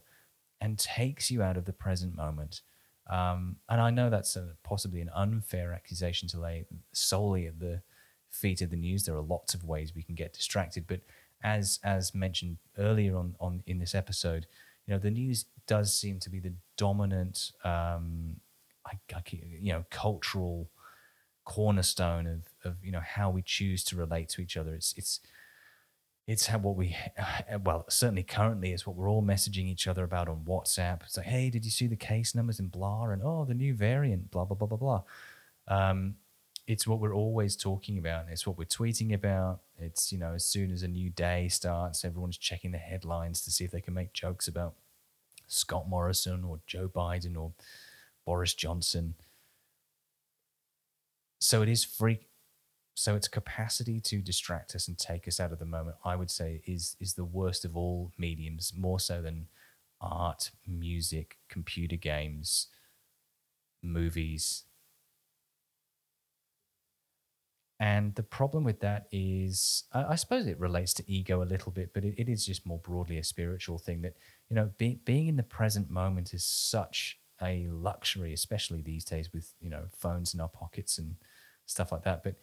[0.60, 2.62] and takes you out of the present moment.
[3.10, 7.82] Um, and I know that's a, possibly an unfair accusation to lay solely at the
[8.30, 9.04] feet of the news.
[9.04, 11.00] There are lots of ways we can get distracted, but
[11.42, 14.46] as as mentioned earlier on on in this episode,
[14.86, 18.36] you know the news does seem to be the dominant, um,
[18.86, 20.68] I, I, you know, cultural
[21.44, 24.74] cornerstone of of you know how we choose to relate to each other.
[24.74, 25.20] It's it's
[26.30, 26.96] it's how what we
[27.64, 31.02] well certainly currently is what we're all messaging each other about on WhatsApp.
[31.02, 33.74] It's like, hey, did you see the case numbers in blah and oh the new
[33.74, 35.02] variant blah blah blah blah blah.
[35.66, 36.14] Um,
[36.68, 38.26] it's what we're always talking about.
[38.30, 39.58] It's what we're tweeting about.
[39.76, 43.50] It's you know as soon as a new day starts, everyone's checking the headlines to
[43.50, 44.74] see if they can make jokes about
[45.48, 47.50] Scott Morrison or Joe Biden or
[48.24, 49.14] Boris Johnson.
[51.40, 52.20] So it is free
[53.00, 56.30] so its capacity to distract us and take us out of the moment, I would
[56.30, 59.46] say, is is the worst of all mediums, more so than
[60.02, 62.66] art, music, computer games,
[63.82, 64.64] movies.
[67.78, 71.72] And the problem with that is, I, I suppose it relates to ego a little
[71.72, 74.16] bit, but it, it is just more broadly a spiritual thing that,
[74.50, 79.32] you know, be, being in the present moment is such a luxury, especially these days
[79.32, 81.14] with, you know, phones in our pockets and
[81.64, 82.22] stuff like that.
[82.22, 82.34] But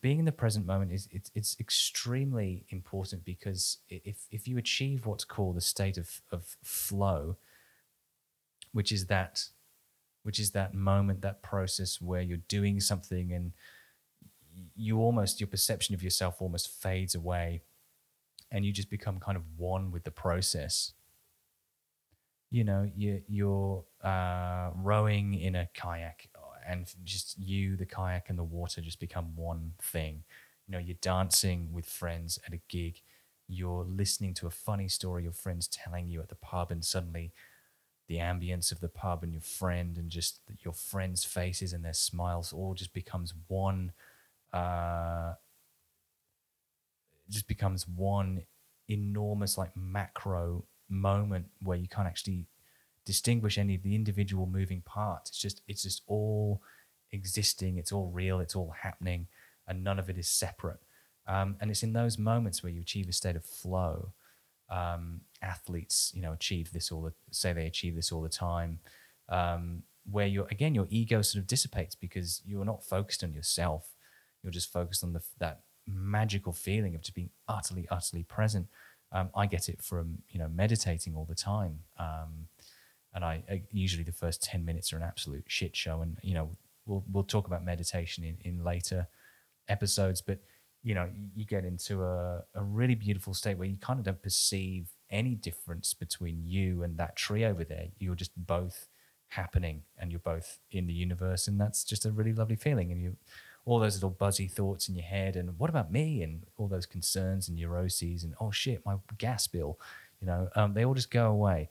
[0.00, 5.06] being in the present moment is it's, it's extremely important because if if you achieve
[5.06, 7.36] what's called the state of, of flow
[8.72, 9.48] which is that
[10.22, 13.52] which is that moment that process where you're doing something and
[14.76, 17.62] you almost your perception of yourself almost fades away
[18.50, 20.92] and you just become kind of one with the process.
[22.50, 26.29] You know you, you're uh, rowing in a kayak
[26.70, 30.22] and just you, the kayak, and the water just become one thing.
[30.66, 33.00] You know, you're dancing with friends at a gig,
[33.48, 37.32] you're listening to a funny story your friend's telling you at the pub, and suddenly
[38.06, 41.92] the ambience of the pub and your friend and just your friends' faces and their
[41.92, 43.92] smiles all just becomes one.
[44.52, 45.34] Uh,
[47.28, 48.42] just becomes one
[48.88, 52.46] enormous like macro moment where you can't actually
[53.04, 55.30] distinguish any of the individual moving parts.
[55.30, 56.62] It's just it's just all
[57.12, 57.78] existing.
[57.78, 58.40] It's all real.
[58.40, 59.26] It's all happening,
[59.66, 60.80] and none of it is separate.
[61.26, 64.12] Um, and it's in those moments where you achieve a state of flow.
[64.68, 67.02] Um, athletes, you know, achieve this all.
[67.02, 68.78] The, say they achieve this all the time.
[69.28, 73.94] Um, where you're again, your ego sort of dissipates because you're not focused on yourself.
[74.42, 78.66] You're just focused on the that magical feeling of just being utterly, utterly present.
[79.12, 81.80] Um, I get it from you know meditating all the time.
[81.98, 82.48] Um,
[83.14, 86.02] and I, I, usually the first 10 minutes are an absolute shit show.
[86.02, 86.50] And you know
[86.86, 89.06] we'll we'll talk about meditation in, in later
[89.68, 90.38] episodes but
[90.82, 94.22] you know you get into a, a really beautiful state where you kind of don't
[94.22, 97.86] perceive any difference between you and that tree over there.
[97.98, 98.88] You're just both
[99.28, 102.90] happening and you're both in the universe and that's just a really lovely feeling.
[102.92, 103.16] And you
[103.66, 106.22] all those little buzzy thoughts in your head and what about me?
[106.22, 109.78] And all those concerns and neuroses and oh shit my gas bill
[110.20, 111.68] you know um, they all just go away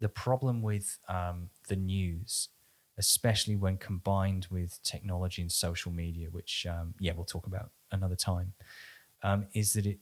[0.00, 2.48] the problem with um, the news,
[2.98, 8.16] especially when combined with technology and social media, which um, yeah we'll talk about another
[8.16, 8.52] time,
[9.22, 9.98] um, is that it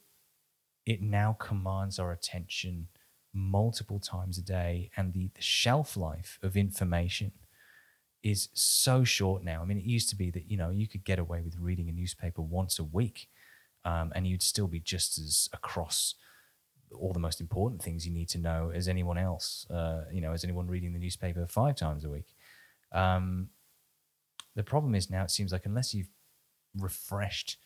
[0.86, 2.88] it now commands our attention
[3.34, 7.32] multiple times a day, and the, the shelf life of information
[8.22, 9.62] is so short now.
[9.62, 11.88] I mean, it used to be that you know you could get away with reading
[11.88, 13.28] a newspaper once a week,
[13.84, 16.14] um, and you'd still be just as across
[16.92, 19.66] all the most important things you need to know as anyone else.
[19.70, 22.34] Uh, you know, as anyone reading the newspaper five times a week.
[22.92, 23.48] Um,
[24.54, 26.10] the problem is now it seems like unless you've
[26.76, 27.58] refreshed,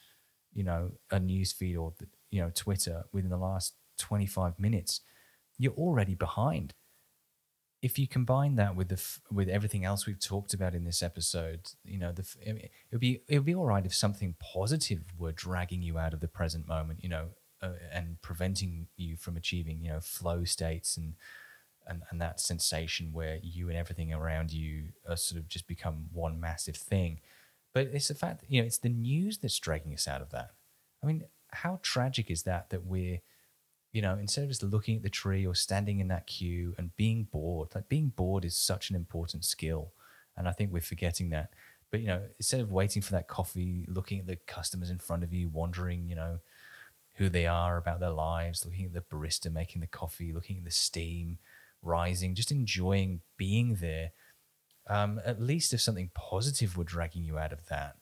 [0.52, 1.94] you know, a news feed or
[2.30, 5.00] you know Twitter within the last twenty five minutes,
[5.58, 6.74] you're already behind.
[7.80, 11.02] If you combine that with the f- with everything else we've talked about in this
[11.02, 14.34] episode, you know, the f- it would be it would be all right if something
[14.38, 17.02] positive were dragging you out of the present moment.
[17.02, 17.28] You know,
[17.62, 21.14] uh, and preventing you from achieving you know flow states and,
[21.86, 26.06] and and that sensation where you and everything around you are sort of just become
[26.12, 27.20] one massive thing.
[27.74, 30.30] But it's the fact that you know it's the news that's dragging us out of
[30.30, 30.50] that.
[31.02, 33.20] I mean how tragic is that that we're
[33.92, 36.96] you know instead of just looking at the tree or standing in that queue and
[36.96, 39.92] being bored like being bored is such an important skill
[40.36, 41.50] and i think we're forgetting that.
[41.90, 45.24] But you know instead of waiting for that coffee looking at the customers in front
[45.24, 46.38] of you wondering you know
[47.14, 50.64] who they are, about their lives, looking at the barista making the coffee, looking at
[50.64, 51.38] the steam
[51.82, 54.12] rising, just enjoying being there.
[54.88, 57.96] Um, at least if something positive were dragging you out of that,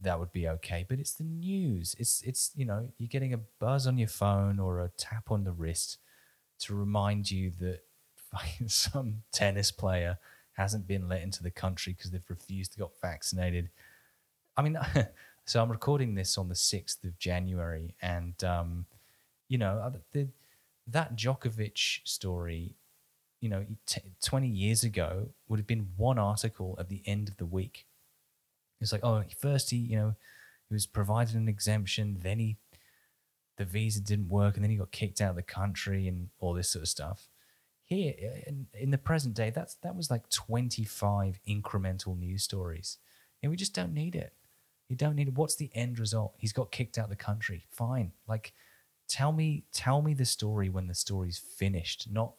[0.00, 0.84] that would be okay.
[0.88, 1.94] But it's the news.
[1.98, 5.44] It's it's you know you're getting a buzz on your phone or a tap on
[5.44, 5.98] the wrist
[6.60, 7.80] to remind you that
[8.66, 10.18] some tennis player
[10.54, 13.70] hasn't been let into the country because they've refused to get vaccinated.
[14.56, 14.78] I mean,
[15.44, 18.86] so I'm recording this on the sixth of January, and um,
[19.48, 20.28] you know uh, the,
[20.86, 22.76] that Djokovic story.
[23.40, 27.38] You know, t- 20 years ago would have been one article at the end of
[27.38, 27.86] the week
[28.82, 30.14] it's like, oh, first he, you know,
[30.68, 32.56] he was provided an exemption, then he,
[33.56, 36.52] the visa didn't work, and then he got kicked out of the country and all
[36.52, 37.28] this sort of stuff.
[37.84, 38.14] Here,
[38.46, 42.98] in, in the present day, that's that was like 25 incremental news stories.
[43.42, 44.32] And we just don't need it.
[44.92, 45.38] You don't need.
[45.38, 46.34] What's the end result?
[46.36, 47.64] He's got kicked out of the country.
[47.70, 48.12] Fine.
[48.28, 48.52] Like,
[49.08, 52.34] tell me, tell me the story when the story's finished, not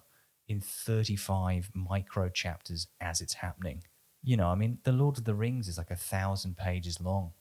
[0.47, 3.81] in 35 micro chapters as it's happening.
[4.23, 7.31] You know, I mean, The Lord of the Rings is like a thousand pages long.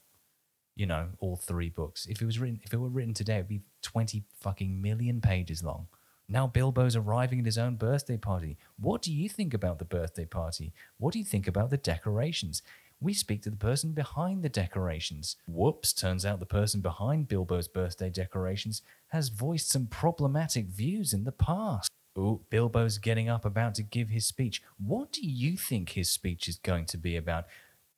[0.75, 2.07] You know, all three books.
[2.07, 5.61] If it was written, if it were written today, it'd be twenty fucking million pages
[5.61, 5.89] long.
[6.27, 8.57] Now Bilbo's arriving at his own birthday party.
[8.79, 10.73] What do you think about the birthday party?
[10.97, 12.63] What do you think about the decorations?
[13.03, 15.35] We speak to the person behind the decorations.
[15.45, 21.25] Whoops, turns out the person behind Bilbo's birthday decorations has voiced some problematic views in
[21.25, 21.89] the past.
[22.15, 24.61] Oh, Bilbo's getting up about to give his speech.
[24.77, 27.43] What do you think his speech is going to be about?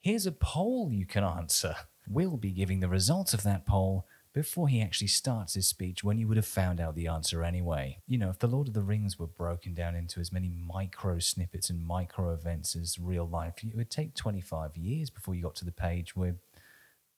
[0.01, 1.76] Here's a poll you can answer.
[2.08, 6.18] We'll be giving the results of that poll before he actually starts his speech when
[6.18, 8.00] you would have found out the answer anyway.
[8.06, 11.20] You know, if The Lord of the Rings were broken down into as many micro
[11.20, 15.56] snippets and micro events as real life, it would take 25 years before you got
[15.56, 16.36] to the page where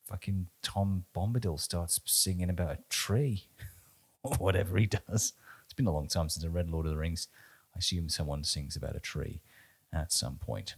[0.06, 3.48] fucking Tom Bombadil starts singing about a tree
[4.24, 5.34] or whatever he does
[5.66, 7.30] It's been a long time since I read Lord of the Rings.
[7.76, 9.42] I assume someone sings about a tree
[9.92, 10.76] at some point.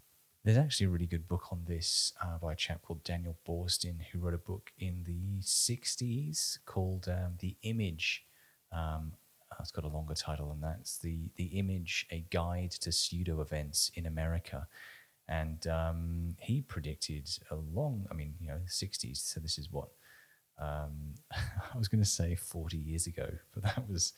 [0.49, 4.01] There's actually a really good book on this uh, by a chap called Daniel Boorstin,
[4.11, 8.25] who wrote a book in the 60s called um, The Image.
[8.71, 9.13] Um,
[9.51, 10.77] uh, it's got a longer title than that.
[10.79, 14.67] It's the, the Image, A Guide to Pseudo Events in America.
[15.27, 19.17] And um, he predicted a long, I mean, you know, 60s.
[19.17, 19.89] So this is what,
[20.57, 24.13] um, I was going to say 40 years ago, but that was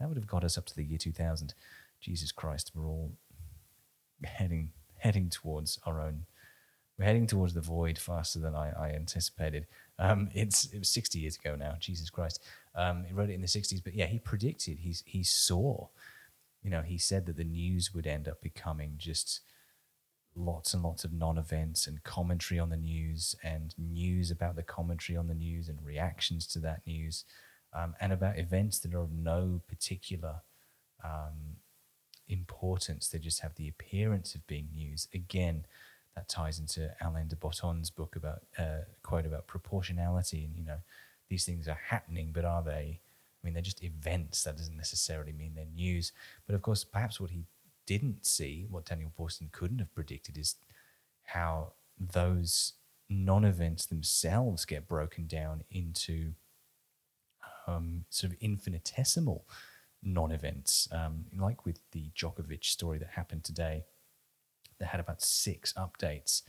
[0.00, 1.52] that would have got us up to the year 2000.
[2.00, 3.12] Jesus Christ, we're all
[4.24, 6.26] heading heading towards our own.
[6.98, 9.66] We're heading towards the void faster than I, I anticipated.
[9.98, 11.76] Um, it's it was 60 years ago now.
[11.78, 12.42] Jesus Christ.
[12.74, 14.78] Um, he wrote it in the 60s, but yeah, he predicted.
[14.80, 15.88] He he saw.
[16.62, 19.40] You know, he said that the news would end up becoming just
[20.34, 25.16] lots and lots of non-events and commentary on the news and news about the commentary
[25.16, 27.24] on the news and reactions to that news
[27.74, 30.42] um, and about events that are of no particular
[31.04, 31.56] um,
[32.28, 33.08] importance.
[33.08, 35.08] They just have the appearance of being news.
[35.14, 35.64] Again,
[36.14, 40.78] that ties into Alain de Botton's book about uh, quote about proportionality, and you know,
[41.28, 43.00] these things are happening, but are they?
[43.00, 44.42] I mean, they're just events.
[44.42, 46.12] That doesn't necessarily mean they're news.
[46.46, 47.44] But of course, perhaps what he
[47.86, 50.56] didn't see, what Daniel Boorstin couldn't have predicted, is
[51.24, 52.72] how those
[53.08, 56.32] non-events themselves get broken down into
[57.66, 59.44] um, sort of infinitesimal
[60.02, 63.84] non-events, um, like with the Djokovic story that happened today.
[64.78, 66.42] They had about six updates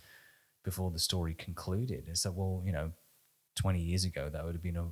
[0.63, 2.05] before the story concluded.
[2.07, 2.91] And so, well, you know,
[3.55, 4.85] twenty years ago that would have been a,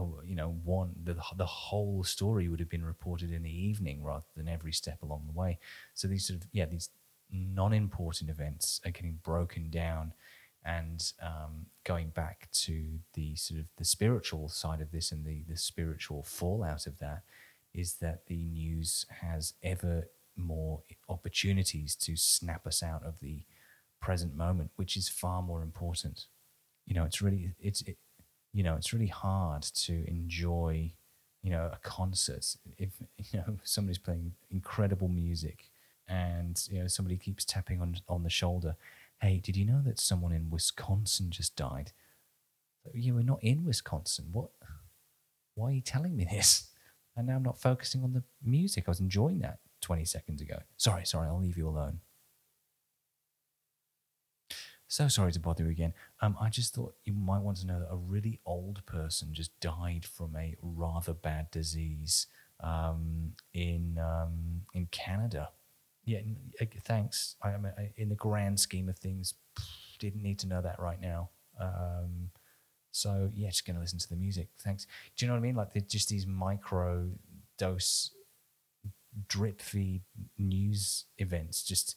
[0.00, 4.02] a you know, one the the whole story would have been reported in the evening
[4.04, 5.58] rather than every step along the way.
[5.94, 6.90] So these sort of yeah these
[7.32, 10.12] non-important events are getting broken down
[10.66, 15.44] and um, going back to the sort of the spiritual side of this and the,
[15.48, 17.22] the spiritual fallout of that
[17.72, 23.44] is that the news has ever more opportunities to snap us out of the
[24.00, 26.26] present moment, which is far more important.
[26.86, 27.96] You know, it's really it's it,
[28.52, 30.92] you know it's really hard to enjoy
[31.42, 32.90] you know a concert if
[33.32, 35.70] you know somebody's playing incredible music
[36.08, 38.74] and you know somebody keeps tapping on on the shoulder
[39.20, 41.92] Hey, did you know that someone in Wisconsin just died?
[42.94, 44.26] You were not in Wisconsin.
[44.30, 44.50] What?
[45.54, 46.70] Why are you telling me this?
[47.16, 48.84] And now I'm not focusing on the music.
[48.86, 50.58] I was enjoying that 20 seconds ago.
[50.76, 52.00] Sorry, sorry, I'll leave you alone.
[54.88, 55.94] So sorry to bother you again.
[56.20, 59.58] Um, I just thought you might want to know that a really old person just
[59.60, 62.28] died from a rather bad disease
[62.60, 65.48] um, in um, in Canada
[66.06, 66.20] yeah,
[66.84, 67.36] thanks.
[67.42, 69.34] I, I, in the grand scheme of things,
[69.98, 71.30] didn't need to know that right now.
[71.60, 72.30] Um,
[72.92, 74.48] so yeah, just gonna listen to the music.
[74.60, 74.86] Thanks.
[75.16, 75.56] Do you know what I mean?
[75.56, 77.10] Like they're just these micro
[77.58, 78.10] dose
[79.28, 80.02] drip feed
[80.38, 81.62] news events.
[81.62, 81.96] Just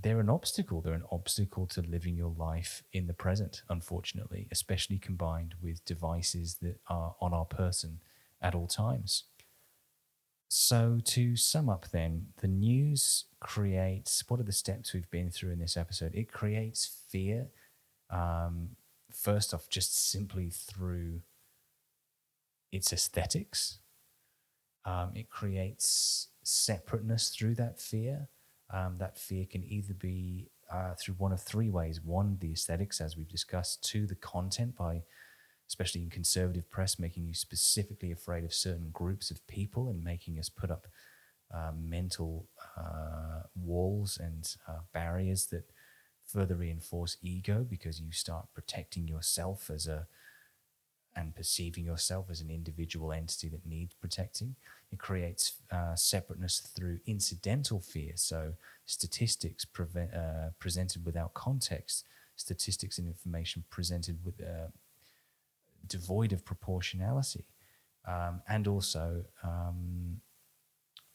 [0.00, 0.80] they're an obstacle.
[0.80, 6.58] They're an obstacle to living your life in the present, unfortunately, especially combined with devices
[6.60, 8.00] that are on our person
[8.42, 9.24] at all times.
[10.48, 15.52] So, to sum up, then, the news creates what are the steps we've been through
[15.52, 16.14] in this episode?
[16.14, 17.48] It creates fear,
[18.10, 18.70] um,
[19.12, 21.20] first off, just simply through
[22.70, 23.80] its aesthetics.
[24.84, 28.28] Um, it creates separateness through that fear.
[28.72, 33.00] Um, that fear can either be uh, through one of three ways one, the aesthetics,
[33.00, 35.02] as we've discussed, two, the content by
[35.68, 40.38] especially in conservative press, making you specifically afraid of certain groups of people and making
[40.38, 40.86] us put up
[41.52, 45.70] uh, mental uh, walls and uh, barriers that
[46.26, 50.06] further reinforce ego because you start protecting yourself as a
[51.16, 54.54] and perceiving yourself as an individual entity that needs protecting.
[54.92, 58.12] It creates uh, separateness through incidental fear.
[58.16, 58.52] So,
[58.84, 62.04] statistics prevent, uh, presented without context,
[62.36, 64.68] statistics and information presented with uh,
[65.88, 67.44] devoid of proportionality,
[68.06, 70.20] um, and also um,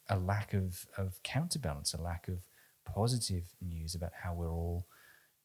[0.10, 2.39] a lack of, of counterbalance, a lack of
[2.85, 4.85] positive news about how we're all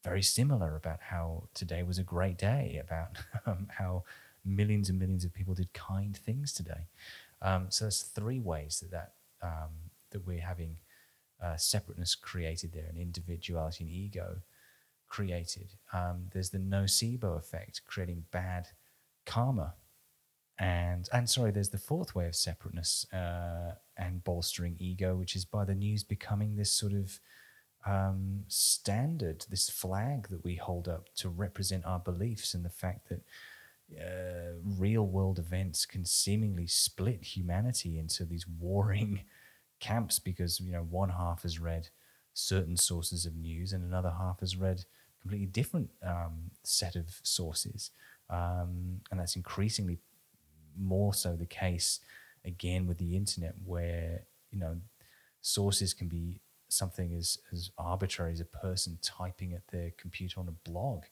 [0.03, 4.03] very similar, about how today was a great day, about um, how
[4.45, 6.87] millions and millions of people did kind things today.
[7.41, 9.71] Um, so there's three ways that that, um,
[10.11, 10.77] that we're having
[11.43, 14.37] uh, separateness created there, and individuality and ego
[15.07, 15.69] created.
[15.93, 18.67] Um, there's the nocebo effect, creating bad
[19.27, 19.75] karma.
[20.59, 25.45] And, and sorry, there's the fourth way of separateness uh, and bolstering ego, which is
[25.45, 27.19] by the news becoming this sort of
[27.85, 33.09] um, standard, this flag that we hold up to represent our beliefs and the fact
[33.09, 33.21] that
[33.95, 39.21] uh, real world events can seemingly split humanity into these warring
[39.79, 41.87] camps because you know one half has read
[42.33, 44.83] certain sources of news and another half has read
[45.21, 47.91] completely different um, set of sources
[48.29, 49.99] um, and that's increasingly
[50.77, 51.99] more so the case
[52.45, 54.77] again with the internet, where you know
[55.41, 56.39] sources can be
[56.69, 61.03] something as, as arbitrary as a person typing at their computer on a blog.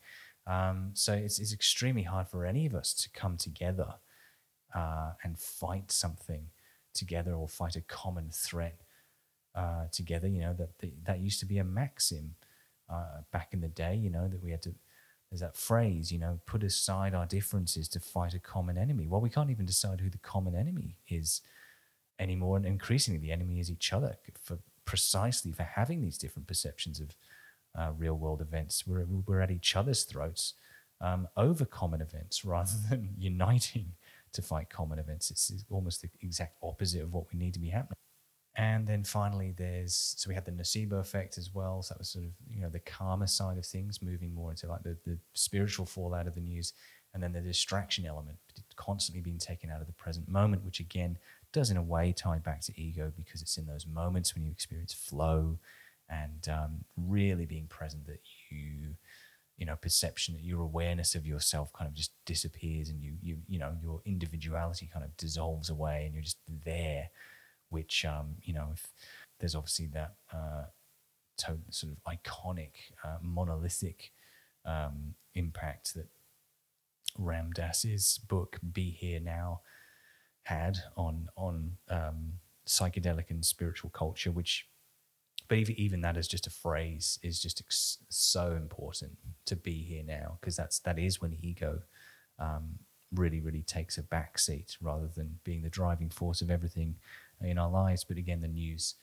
[0.48, 3.96] Um, so it's, it's extremely hard for any of us to come together
[4.76, 6.48] uh, and fight something
[6.94, 8.82] together or fight a common threat
[9.56, 10.28] uh, together.
[10.28, 10.70] You know that
[11.06, 12.36] that used to be a maxim
[12.90, 13.96] uh, back in the day.
[13.96, 14.76] You know that we had to
[15.30, 19.08] there's that phrase, you know, put aside our differences to fight a common enemy.
[19.08, 21.42] Well, we can't even decide who the common enemy is
[22.20, 22.58] anymore.
[22.58, 27.16] And increasingly, the enemy is each other for precisely for having these different perceptions of
[27.78, 28.86] uh, real world events.
[28.88, 30.54] We're, we're at each other's throats
[31.02, 33.94] um, over common events rather than uniting
[34.34, 35.32] to fight common events.
[35.32, 37.98] It's almost the exact opposite of what we need to be happening.
[38.58, 41.82] And then finally, there's so we had the nocebo effect as well.
[41.82, 44.68] So that was sort of you know the karma side of things, moving more into
[44.68, 46.72] like the, the spiritual fallout of the news,
[47.14, 48.38] and then the distraction element,
[48.78, 51.18] constantly being taken out of the present moment, which again
[51.52, 54.52] does in a way tie back to ego because it's in those moments when you
[54.52, 55.58] experience flow
[56.10, 58.20] and um, really being present that
[58.50, 58.96] you
[59.58, 63.38] you know perception that your awareness of yourself kind of just disappears and you you
[63.48, 67.10] you know your individuality kind of dissolves away and you're just there
[67.76, 68.88] which um, you know, if
[69.40, 70.64] there's obviously that uh,
[71.40, 72.72] to- sort of iconic
[73.04, 74.14] uh, monolithic
[74.64, 76.08] um, impact that
[77.18, 79.60] Ram Dass's book "Be Here Now"
[80.44, 84.68] had on on um, psychedelic and spiritual culture, which,
[85.50, 89.84] but even, even that as just a phrase is just ex- so important to be
[89.84, 91.82] here now because that's that is when ego
[92.40, 92.80] um,
[93.14, 96.96] really really takes a back seat rather than being the driving force of everything
[97.42, 98.04] in our lives.
[98.04, 98.96] But again, the news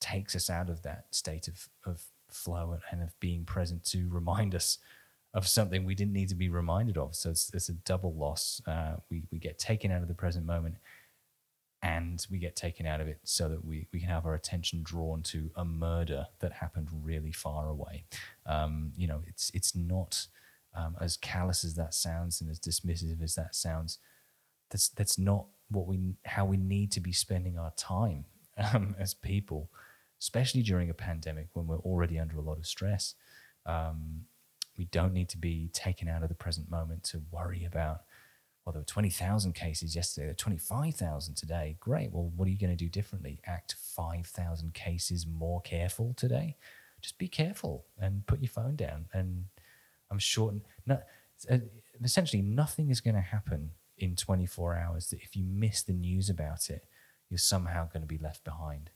[0.00, 4.54] takes us out of that state of, of flow and of being present to remind
[4.54, 4.78] us
[5.34, 7.14] of something we didn't need to be reminded of.
[7.14, 8.62] So it's, it's a double loss.
[8.66, 10.76] Uh, we, we get taken out of the present moment
[11.82, 14.82] and we get taken out of it so that we, we can have our attention
[14.82, 18.04] drawn to a murder that happened really far away.
[18.46, 20.26] Um, you know, it's, it's not
[20.74, 23.98] um, as callous as that sounds and as dismissive as that sounds.
[24.70, 28.24] That's, that's not what we how we need to be spending our time
[28.56, 29.70] um, as people,
[30.20, 33.14] especially during a pandemic when we're already under a lot of stress.
[33.66, 34.22] Um,
[34.76, 38.02] we don't need to be taken out of the present moment to worry about.
[38.64, 40.26] Well, there were twenty thousand cases yesterday.
[40.26, 41.76] There are twenty five thousand today.
[41.80, 42.12] Great.
[42.12, 43.40] Well, what are you going to do differently?
[43.46, 46.56] Act five thousand cases more careful today.
[47.00, 49.06] Just be careful and put your phone down.
[49.12, 49.44] And
[50.10, 50.52] I'm sure,
[50.86, 51.00] no,
[51.50, 51.58] uh,
[52.02, 56.30] essentially, nothing is going to happen in 24 hours that if you miss the news
[56.30, 56.86] about it,
[57.28, 58.90] you're somehow going to be left behind.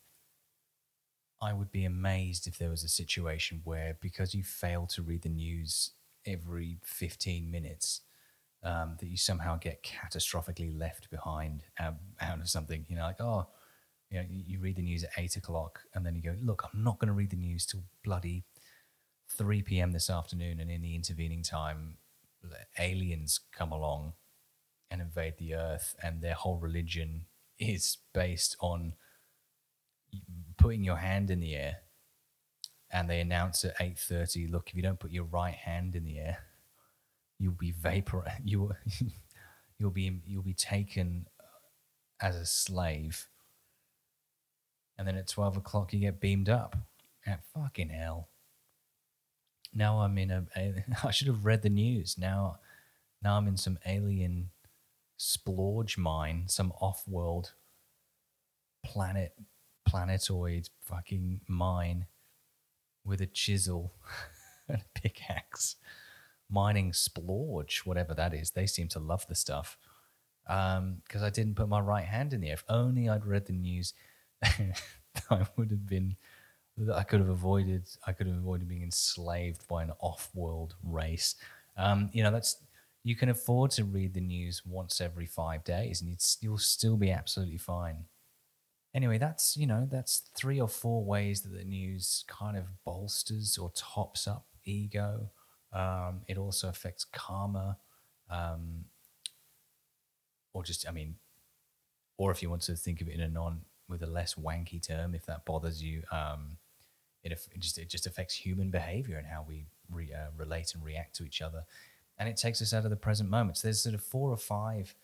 [1.41, 5.23] I would be amazed if there was a situation where because you fail to read
[5.23, 5.91] the news
[6.24, 8.03] every 15 minutes,
[8.62, 12.87] um, that you somehow get catastrophically left behind out, out of something.
[12.89, 13.49] You know, like, oh,
[14.11, 16.85] you know, you read the news at eight o'clock and then you go, look, I'm
[16.85, 18.45] not going to read the news till bloody
[19.37, 19.93] 3 p.m.
[19.93, 20.61] this afternoon.
[20.61, 21.97] And in the intervening time,
[22.79, 24.12] aliens come along
[24.93, 27.24] and invade the earth, and their whole religion
[27.59, 28.93] is based on
[30.59, 31.78] putting your hand in the air.
[32.93, 36.19] And they announce at 8:30, look, if you don't put your right hand in the
[36.19, 36.39] air,
[37.39, 38.73] you'll be vapor you
[39.78, 41.27] you'll be you'll be taken
[42.20, 43.28] as a slave.
[44.98, 46.77] And then at 12 o'clock you get beamed up.
[47.24, 48.28] At fucking hell.
[49.73, 50.44] Now i'm in a
[51.05, 52.19] i should have read the news.
[52.19, 52.59] Now
[53.23, 54.51] now i'm in some alien
[55.24, 57.53] splorge mine some off-world
[58.85, 59.35] planet
[59.86, 62.07] planetoid fucking mine
[63.05, 63.94] with a chisel
[64.69, 65.77] and a pickaxe
[66.51, 68.51] mining splorge, whatever that is.
[68.51, 69.78] They seem to love the stuff
[70.44, 72.55] because um, I didn't put my right hand in the air.
[72.55, 73.94] If only I'd read the news,
[74.44, 76.16] I would have been.
[76.93, 77.89] I could have avoided.
[78.07, 81.36] I could have avoided being enslaved by an off-world race.
[81.77, 82.57] Um, you know, that's
[83.05, 87.11] you can afford to read the news once every five days, and you'll still be
[87.11, 88.05] absolutely fine.
[88.95, 93.59] Anyway, that's you know that's three or four ways that the news kind of bolsters
[93.59, 95.31] or tops up ego
[95.73, 97.79] um, it also affects karma,
[98.31, 98.85] um,
[100.53, 101.16] or just, I mean,
[102.19, 104.87] or if you want to think of it in a non with a less wanky
[104.87, 106.59] term, if that bothers you, um,
[107.24, 110.85] it, it just it just affects human behavior and how we re, uh, relate and
[110.85, 111.65] react to each other,
[112.23, 113.57] and it takes us out of the present moment.
[113.59, 114.94] So there's sort of four or five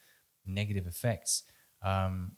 [0.47, 1.43] negative effects.
[1.83, 2.37] Um,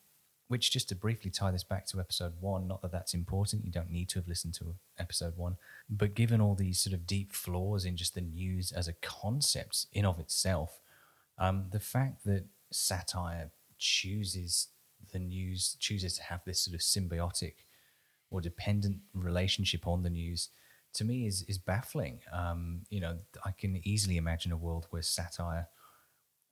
[0.48, 3.70] which just to briefly tie this back to episode one, not that that's important, you
[3.70, 5.56] don't need to have listened to episode one,
[5.88, 9.86] but given all these sort of deep flaws in just the news as a concept
[9.92, 10.80] in of itself,
[11.38, 14.68] um, the fact that satire chooses
[15.12, 17.54] the news, chooses to have this sort of symbiotic
[18.32, 20.48] or dependent relationship on the news,
[20.94, 22.20] to me is is baffling.
[22.32, 25.68] Um, you know, I can easily imagine a world where satire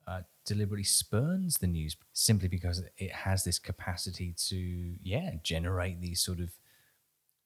[0.06, 6.22] uh, deliberately spurns the news simply because it has this capacity to, yeah, generate these
[6.22, 6.50] sort of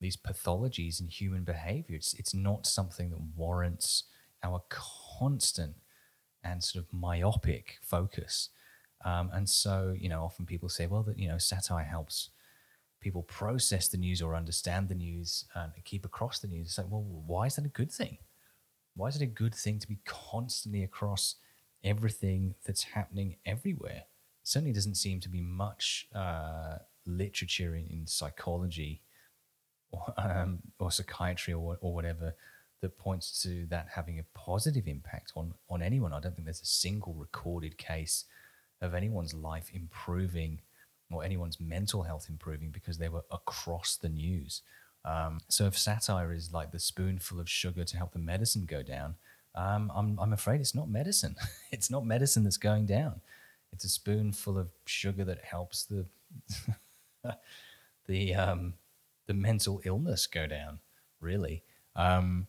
[0.01, 1.97] these pathologies in human behavior.
[1.97, 4.05] It's it's not something that warrants
[4.43, 5.75] our constant
[6.45, 8.51] and sort of myopic focus.
[9.05, 12.31] Um, and so, you know, often people say, well, that you know, satire helps
[13.03, 16.69] people process the news or understand the news and keep across the news.
[16.69, 18.19] It's like, well, why is that a good thing?
[18.95, 21.37] Why is it a good thing to be constantly across
[21.85, 24.05] everything that's happening everywhere.
[24.43, 29.03] Certainly doesn't seem to be much uh, literature in, in, psychology
[29.91, 32.35] or, um, or psychiatry or, or whatever
[32.81, 36.13] that points to that having a positive impact on, on anyone.
[36.13, 38.25] I don't think there's a single recorded case
[38.81, 40.61] of anyone's life improving
[41.15, 44.63] or anyone's mental health improving because they were across the news.
[45.05, 48.83] Um, so if satire is like the spoonful of sugar to help the medicine go
[48.83, 49.17] down,
[49.55, 51.37] um, I'm, I'm afraid it's not medicine.
[51.73, 53.21] it's not medicine that's going down.
[53.73, 56.07] It's a spoonful of sugar that helps the
[58.07, 58.75] the um,
[59.27, 60.79] the mental illness go down.
[61.21, 61.63] Really.
[61.97, 62.49] Um,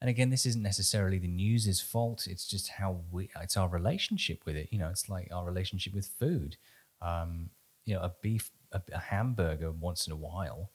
[0.00, 2.26] and again, this isn't necessarily the news's fault.
[2.28, 3.30] It's just how we.
[3.40, 4.68] It's our relationship with it.
[4.70, 6.56] You know, it's like our relationship with food.
[7.02, 7.50] Um,
[7.88, 10.70] you know, a beef, a, a hamburger once in a while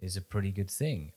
[0.00, 1.12] is a pretty good thing.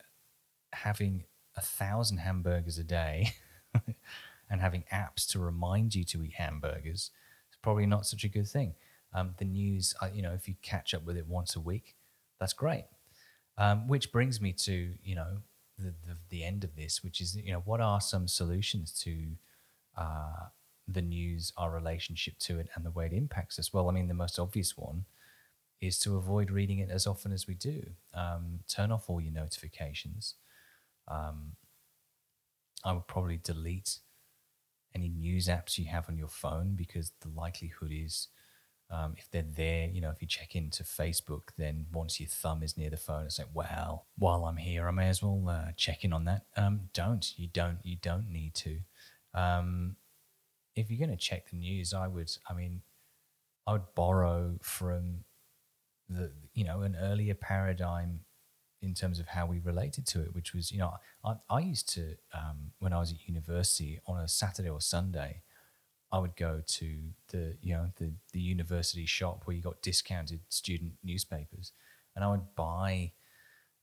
[0.74, 1.24] Having
[1.56, 3.34] a thousand hamburgers a day
[4.50, 7.12] and having apps to remind you to eat hamburgers
[7.50, 8.74] is probably not such a good thing.
[9.14, 11.96] Um, the news, you know, if you catch up with it once a week,
[12.38, 12.86] that's great.
[13.58, 15.38] Um, which brings me to, you know,
[15.78, 19.28] the, the, the, end of this, which is, you know, what are some solutions to
[19.98, 20.48] uh,
[20.88, 23.74] the news, our relationship to it, and the way it impacts us?
[23.74, 25.06] Well, I mean, the most obvious one
[25.82, 27.84] is to avoid reading it as often as we do.
[28.14, 30.36] Um, turn off all your notifications.
[31.08, 31.54] Um,
[32.86, 34.00] I would probably delete
[34.94, 38.28] any news apps you have on your phone because the likelihood is
[38.92, 42.62] um, if they're there, you know, if you check into Facebook, then once your thumb
[42.62, 45.72] is near the phone, it's like, well, while I'm here, I may as well uh,
[45.78, 46.44] check in on that.
[46.58, 48.80] Um, don't you don't you don't need to.
[49.34, 49.96] Um,
[50.76, 52.32] if you're going to check the news, I would.
[52.50, 52.82] I mean,
[53.66, 55.24] I would borrow from
[56.14, 58.22] the you know an earlier paradigm
[58.82, 60.94] in terms of how we related to it, which was, you know,
[61.24, 65.44] I, I used to, um, when I was at university on a Saturday or Sunday,
[66.12, 66.98] I would go to
[67.32, 71.74] the, you know, the, the university shop where you got discounted student newspapers
[72.16, 73.12] and I would buy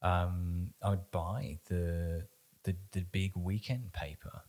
[0.03, 2.27] Um, I would buy the,
[2.63, 4.43] the the big weekend paper,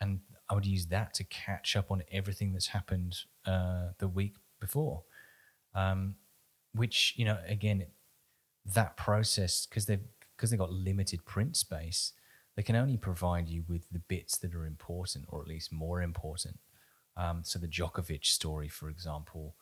[0.00, 0.20] and
[0.50, 3.14] I would use that to catch up on everything that's happened
[3.46, 5.04] uh, the week before.
[5.74, 6.16] Um,
[6.74, 7.86] which you know, again,
[8.74, 10.00] that process because they've
[10.36, 12.12] because they've got limited print space,
[12.56, 16.02] they can only provide you with the bits that are important, or at least more
[16.02, 16.58] important.
[17.16, 19.54] Um, so the Djokovic story, for example,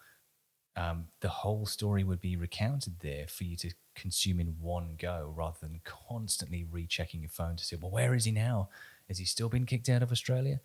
[0.76, 5.32] um, the whole story would be recounted there for you to consume in one go,
[5.36, 8.70] rather than constantly rechecking your phone to see, well, where is he now?
[9.09, 10.60] Has he still been kicked out of Australia?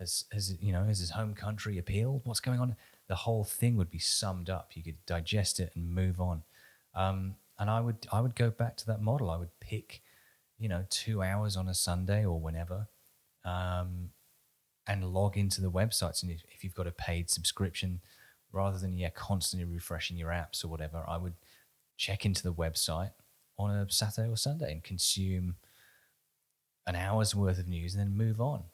[0.00, 2.22] Has has you know has his home country appealed?
[2.24, 2.76] What's going on?
[3.08, 4.70] The whole thing would be summed up.
[4.74, 6.42] You could digest it and move on.
[6.94, 9.30] Um, and I would I would go back to that model.
[9.30, 10.02] I would pick,
[10.58, 12.88] you know, two hours on a Sunday or whenever,
[13.44, 14.10] um,
[14.86, 16.22] and log into the websites.
[16.22, 18.00] And if, if you've got a paid subscription,
[18.52, 21.34] rather than yeah constantly refreshing your apps or whatever, I would
[21.96, 23.12] check into the website
[23.58, 25.56] on a Saturday or Sunday and consume
[26.86, 28.64] an hour's worth of news and then move on.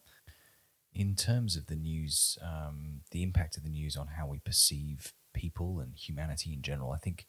[0.95, 5.15] In terms of the news, um, the impact of the news on how we perceive
[5.33, 7.27] people and humanity in general, I think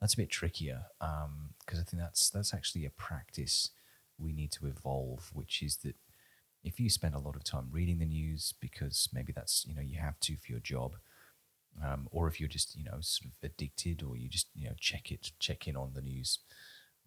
[0.00, 3.70] that's a bit trickier because um, I think that's that's actually a practice
[4.18, 5.96] we need to evolve, which is that
[6.64, 9.82] if you spend a lot of time reading the news because maybe that's you know
[9.82, 10.96] you have to for your job,
[11.84, 14.74] um, or if you're just you know sort of addicted or you just you know
[14.80, 16.38] check it check in on the news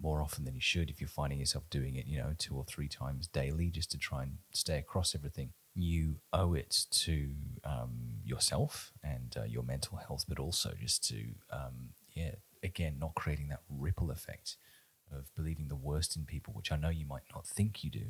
[0.02, 2.64] more often than you should if you're finding yourself doing it, you know, two or
[2.64, 5.50] three times daily just to try and stay across everything.
[5.76, 7.30] You owe it to
[7.64, 12.32] um, yourself and uh, your mental health, but also just to, um, yeah,
[12.64, 14.58] again, not creating that ripple effect
[15.12, 18.08] of believing the worst in people, which I know you might not think you do,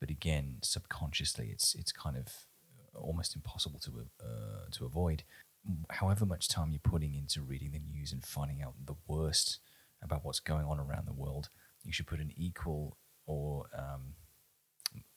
[0.00, 2.26] but again, subconsciously, it's it's kind of
[2.94, 5.22] almost impossible to uh, to avoid.
[5.90, 9.60] However much time you're putting into reading the news and finding out the worst
[10.02, 11.48] about what's going on around the world,
[11.82, 14.14] you should put an equal or um,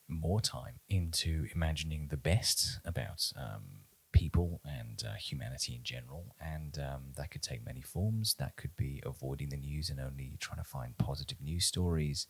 [0.07, 3.63] more time into imagining the best about um,
[4.11, 6.35] people and uh, humanity in general.
[6.39, 8.35] And um, that could take many forms.
[8.35, 12.27] That could be avoiding the news and only trying to find positive news stories.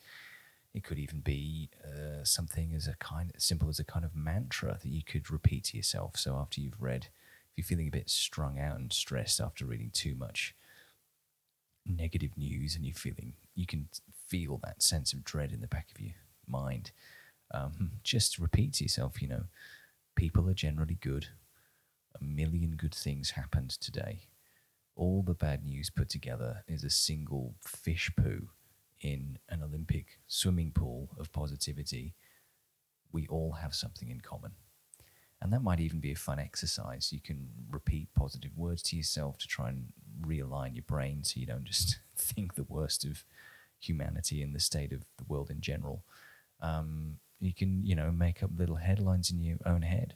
[0.74, 4.78] It could even be uh, something as a kind simple as a kind of mantra
[4.82, 6.18] that you could repeat to yourself.
[6.18, 7.08] So after you've read,
[7.52, 10.56] if you're feeling a bit strung out and stressed after reading too much,
[11.86, 13.88] negative news and you're feeling, you can
[14.28, 16.14] feel that sense of dread in the back of your
[16.48, 16.92] mind.
[17.52, 19.44] Um, just repeat to yourself, you know,
[20.16, 21.28] people are generally good.
[22.20, 24.28] A million good things happened today.
[24.96, 28.50] All the bad news put together is a single fish poo
[29.02, 32.16] in an Olympic swimming pool of positivity.
[33.12, 34.54] We all have something in common.
[35.42, 37.14] And that might even be a fun exercise.
[37.14, 41.46] You can repeat positive words to yourself to try and realign your brain so you
[41.46, 43.24] don't just think the worst of
[43.80, 46.04] humanity and the state of the world in general.
[46.60, 50.16] Um, you can, you know, make up little headlines in your own head.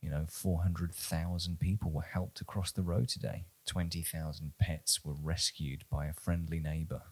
[0.00, 3.46] You know, 400,000 people were helped across the road today.
[3.66, 7.02] 20,000 pets were rescued by a friendly neighbor.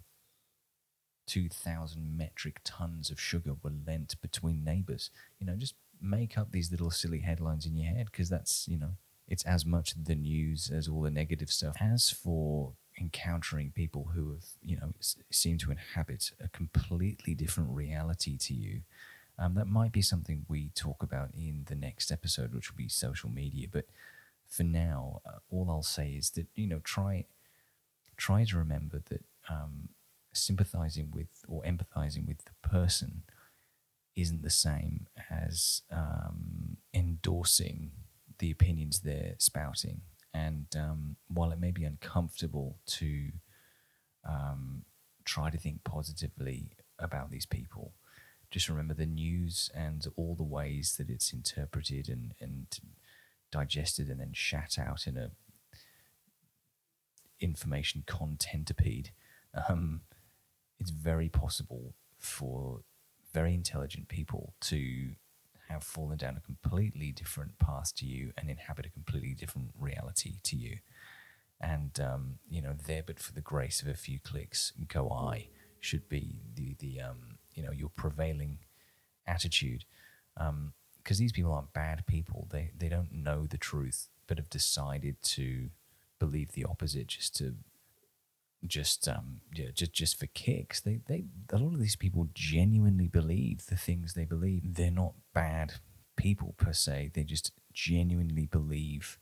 [1.27, 5.11] 2,000 metric tons of sugar were lent between neighbors.
[5.39, 8.79] You know, just make up these little silly headlines in your head because that's, you
[8.79, 8.91] know,
[9.27, 11.77] it's as much the news as all the negative stuff.
[11.81, 14.93] As for encountering people who have, you know,
[15.31, 18.83] seem to inhabit a completely different reality to you,
[19.39, 22.89] um, that might be something we talk about in the next episode, which will be
[22.89, 23.67] social media.
[23.71, 23.87] But
[24.47, 27.25] for now, uh, all I'll say is that you know, try
[28.17, 29.89] try to remember that um,
[30.33, 33.23] sympathizing with or empathizing with the person
[34.17, 37.91] isn't the same as um, endorsing
[38.39, 40.03] the opinions they're spouting.
[40.33, 43.31] And um, while it may be uncomfortable to
[44.29, 44.85] um,
[45.25, 47.93] try to think positively about these people,
[48.55, 52.79] just remember the news and all the ways that it's interpreted and, and
[53.51, 55.33] digested and then shat out in a
[57.41, 59.09] information contentipede.
[59.69, 60.03] Um,
[60.79, 62.83] it's very possible for
[63.33, 65.17] very intelligent people to
[65.69, 70.35] have fallen down a completely different path to you and inhabit a completely different reality
[70.45, 70.77] to you.
[71.61, 75.49] And um, you know, there, but for the grace of a few clicks, go I
[75.81, 78.59] should be the the um, you know your prevailing
[79.27, 79.85] attitude.
[80.35, 80.75] Because um,
[81.19, 85.71] these people aren't bad people; they they don't know the truth, but have decided to
[86.19, 87.55] believe the opposite just to
[88.67, 90.81] just um yeah just just for kicks.
[90.81, 94.75] They they a lot of these people genuinely believe the things they believe.
[94.75, 95.75] They're not bad
[96.17, 97.11] people per se.
[97.15, 99.19] They just genuinely believe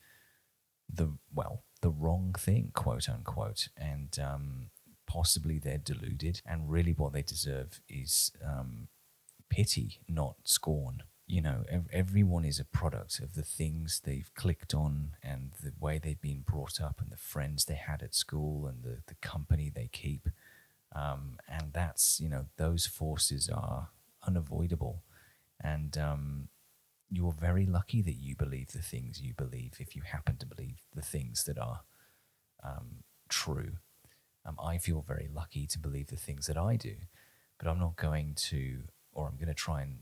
[0.93, 3.69] the well the wrong thing quote unquote.
[3.77, 4.71] And um
[5.13, 8.89] possibly they're deluded, and really what they deserve is um,
[9.49, 11.03] pity, not scorn.
[11.27, 15.73] You know, ev- everyone is a product of the things they've clicked on and the
[15.79, 19.19] way they've been brought up and the friends they had at school and the, the
[19.33, 20.29] company they keep.
[20.95, 23.89] Um, and that's, you know, those forces are
[24.27, 25.03] unavoidable.
[25.63, 26.49] And um,
[27.11, 30.79] you're very lucky that you believe the things you believe if you happen to believe
[30.95, 31.81] the things that are
[32.63, 33.73] um, true.
[34.45, 36.95] Um, I feel very lucky to believe the things that I do,
[37.59, 38.83] but I'm not going to,
[39.13, 39.99] or I'm going to try and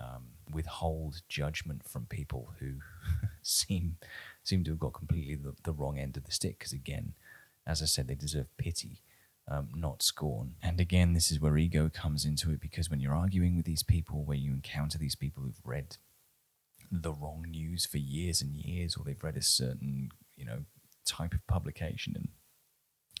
[0.00, 2.74] um, withhold judgment from people who
[3.42, 3.96] seem
[4.42, 6.58] seem to have got completely the, the wrong end of the stick.
[6.58, 7.14] Because again,
[7.66, 9.02] as I said, they deserve pity,
[9.48, 10.54] um, not scorn.
[10.62, 13.82] And again, this is where ego comes into it because when you're arguing with these
[13.82, 15.96] people, where you encounter these people who've read
[16.90, 20.64] the wrong news for years and years, or they've read a certain you know
[21.06, 22.28] type of publication and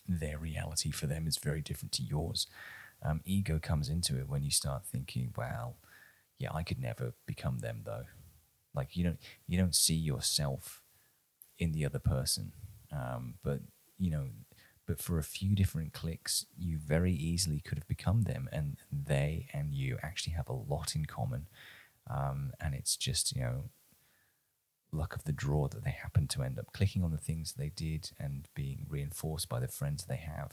[0.06, 2.46] their reality for them is very different to yours.
[3.02, 5.76] Um, ego comes into it when you start thinking, "Well,
[6.38, 8.04] yeah, I could never become them though."
[8.74, 10.82] Like you don't you don't see yourself
[11.58, 12.52] in the other person,
[12.92, 13.60] um, but
[13.98, 14.26] you know,
[14.86, 19.48] but for a few different clicks, you very easily could have become them, and they
[19.52, 21.46] and you actually have a lot in common.
[22.10, 23.64] Um, and it's just you know
[24.94, 27.70] luck of the draw that they happen to end up clicking on the things they
[27.70, 30.52] did and being reinforced by the friends they have.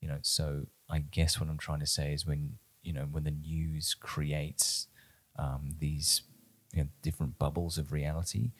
[0.00, 3.24] You know, so I guess what I'm trying to say is when you know when
[3.24, 4.88] the news creates
[5.38, 6.22] um, these
[6.72, 8.50] you know, different bubbles of reality,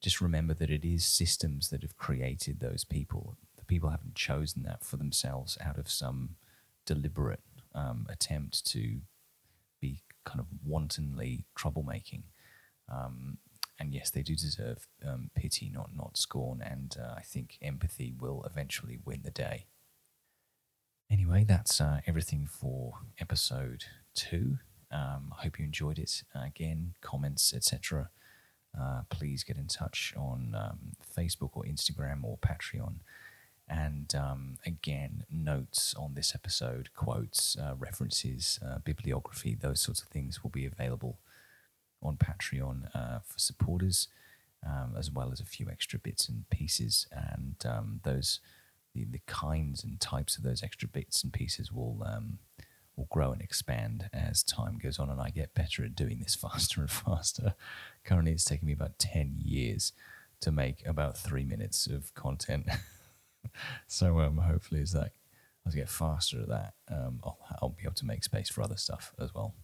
[0.00, 3.36] just remember that it is systems that have created those people.
[3.56, 6.36] The people haven't chosen that for themselves out of some
[6.86, 7.40] deliberate
[7.74, 9.00] um, attempt to
[9.80, 12.22] be kind of wantonly troublemaking.
[12.92, 13.38] Um,
[13.78, 16.62] and yes, they do deserve um, pity, not not scorn.
[16.62, 19.66] And uh, I think empathy will eventually win the day.
[21.10, 23.84] Anyway, that's uh, everything for episode
[24.14, 24.58] two.
[24.90, 26.22] Um, I hope you enjoyed it.
[26.34, 28.10] Uh, again, comments, etc.
[28.78, 30.78] Uh, please get in touch on um,
[31.16, 32.96] Facebook or Instagram or Patreon.
[33.68, 40.08] And um, again, notes on this episode, quotes, uh, references, uh, bibliography, those sorts of
[40.08, 41.18] things will be available
[42.02, 44.08] on Patreon uh, for supporters,
[44.66, 47.06] um, as well as a few extra bits and pieces.
[47.12, 48.40] And um, those,
[48.94, 52.38] the, the kinds and types of those extra bits and pieces will um,
[52.96, 56.34] will grow and expand as time goes on, and I get better at doing this
[56.40, 57.54] faster and faster.
[58.04, 59.92] Currently, it's taking me about ten years
[60.40, 62.68] to make about three minutes of content.
[63.86, 65.12] so um, hopefully, as that
[65.66, 68.62] as I get faster at that, um, I'll, I'll be able to make space for
[68.62, 69.54] other stuff as well.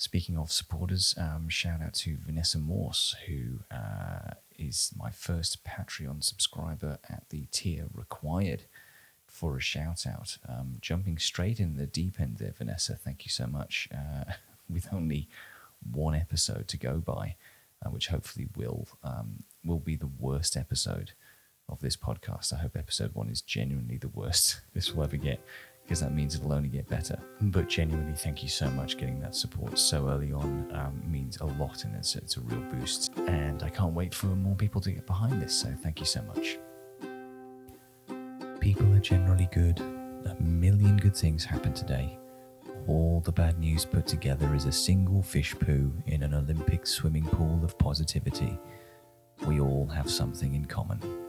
[0.00, 6.22] Speaking of supporters, um, shout out to Vanessa Morse, who uh, is my first Patreon
[6.22, 8.62] subscriber at the tier required
[9.26, 10.38] for a shout out.
[10.48, 13.88] Um, jumping straight in the deep end there, Vanessa, thank you so much.
[13.92, 14.34] Uh,
[14.70, 15.28] with only
[15.90, 17.34] one episode to go by,
[17.84, 21.10] uh, which hopefully will um, will be the worst episode
[21.68, 22.52] of this podcast.
[22.52, 25.40] I hope episode one is genuinely the worst this will ever get
[25.88, 27.18] because that means it'll only get better.
[27.40, 28.98] But genuinely, thank you so much.
[28.98, 32.60] Getting that support so early on um, means a lot and it's, it's a real
[32.70, 33.10] boost.
[33.26, 36.20] And I can't wait for more people to get behind this, so thank you so
[36.24, 36.58] much.
[38.60, 39.80] People are generally good.
[39.80, 42.18] A million good things happen today.
[42.86, 47.24] All the bad news put together is a single fish poo in an Olympic swimming
[47.24, 48.58] pool of positivity.
[49.46, 51.27] We all have something in common.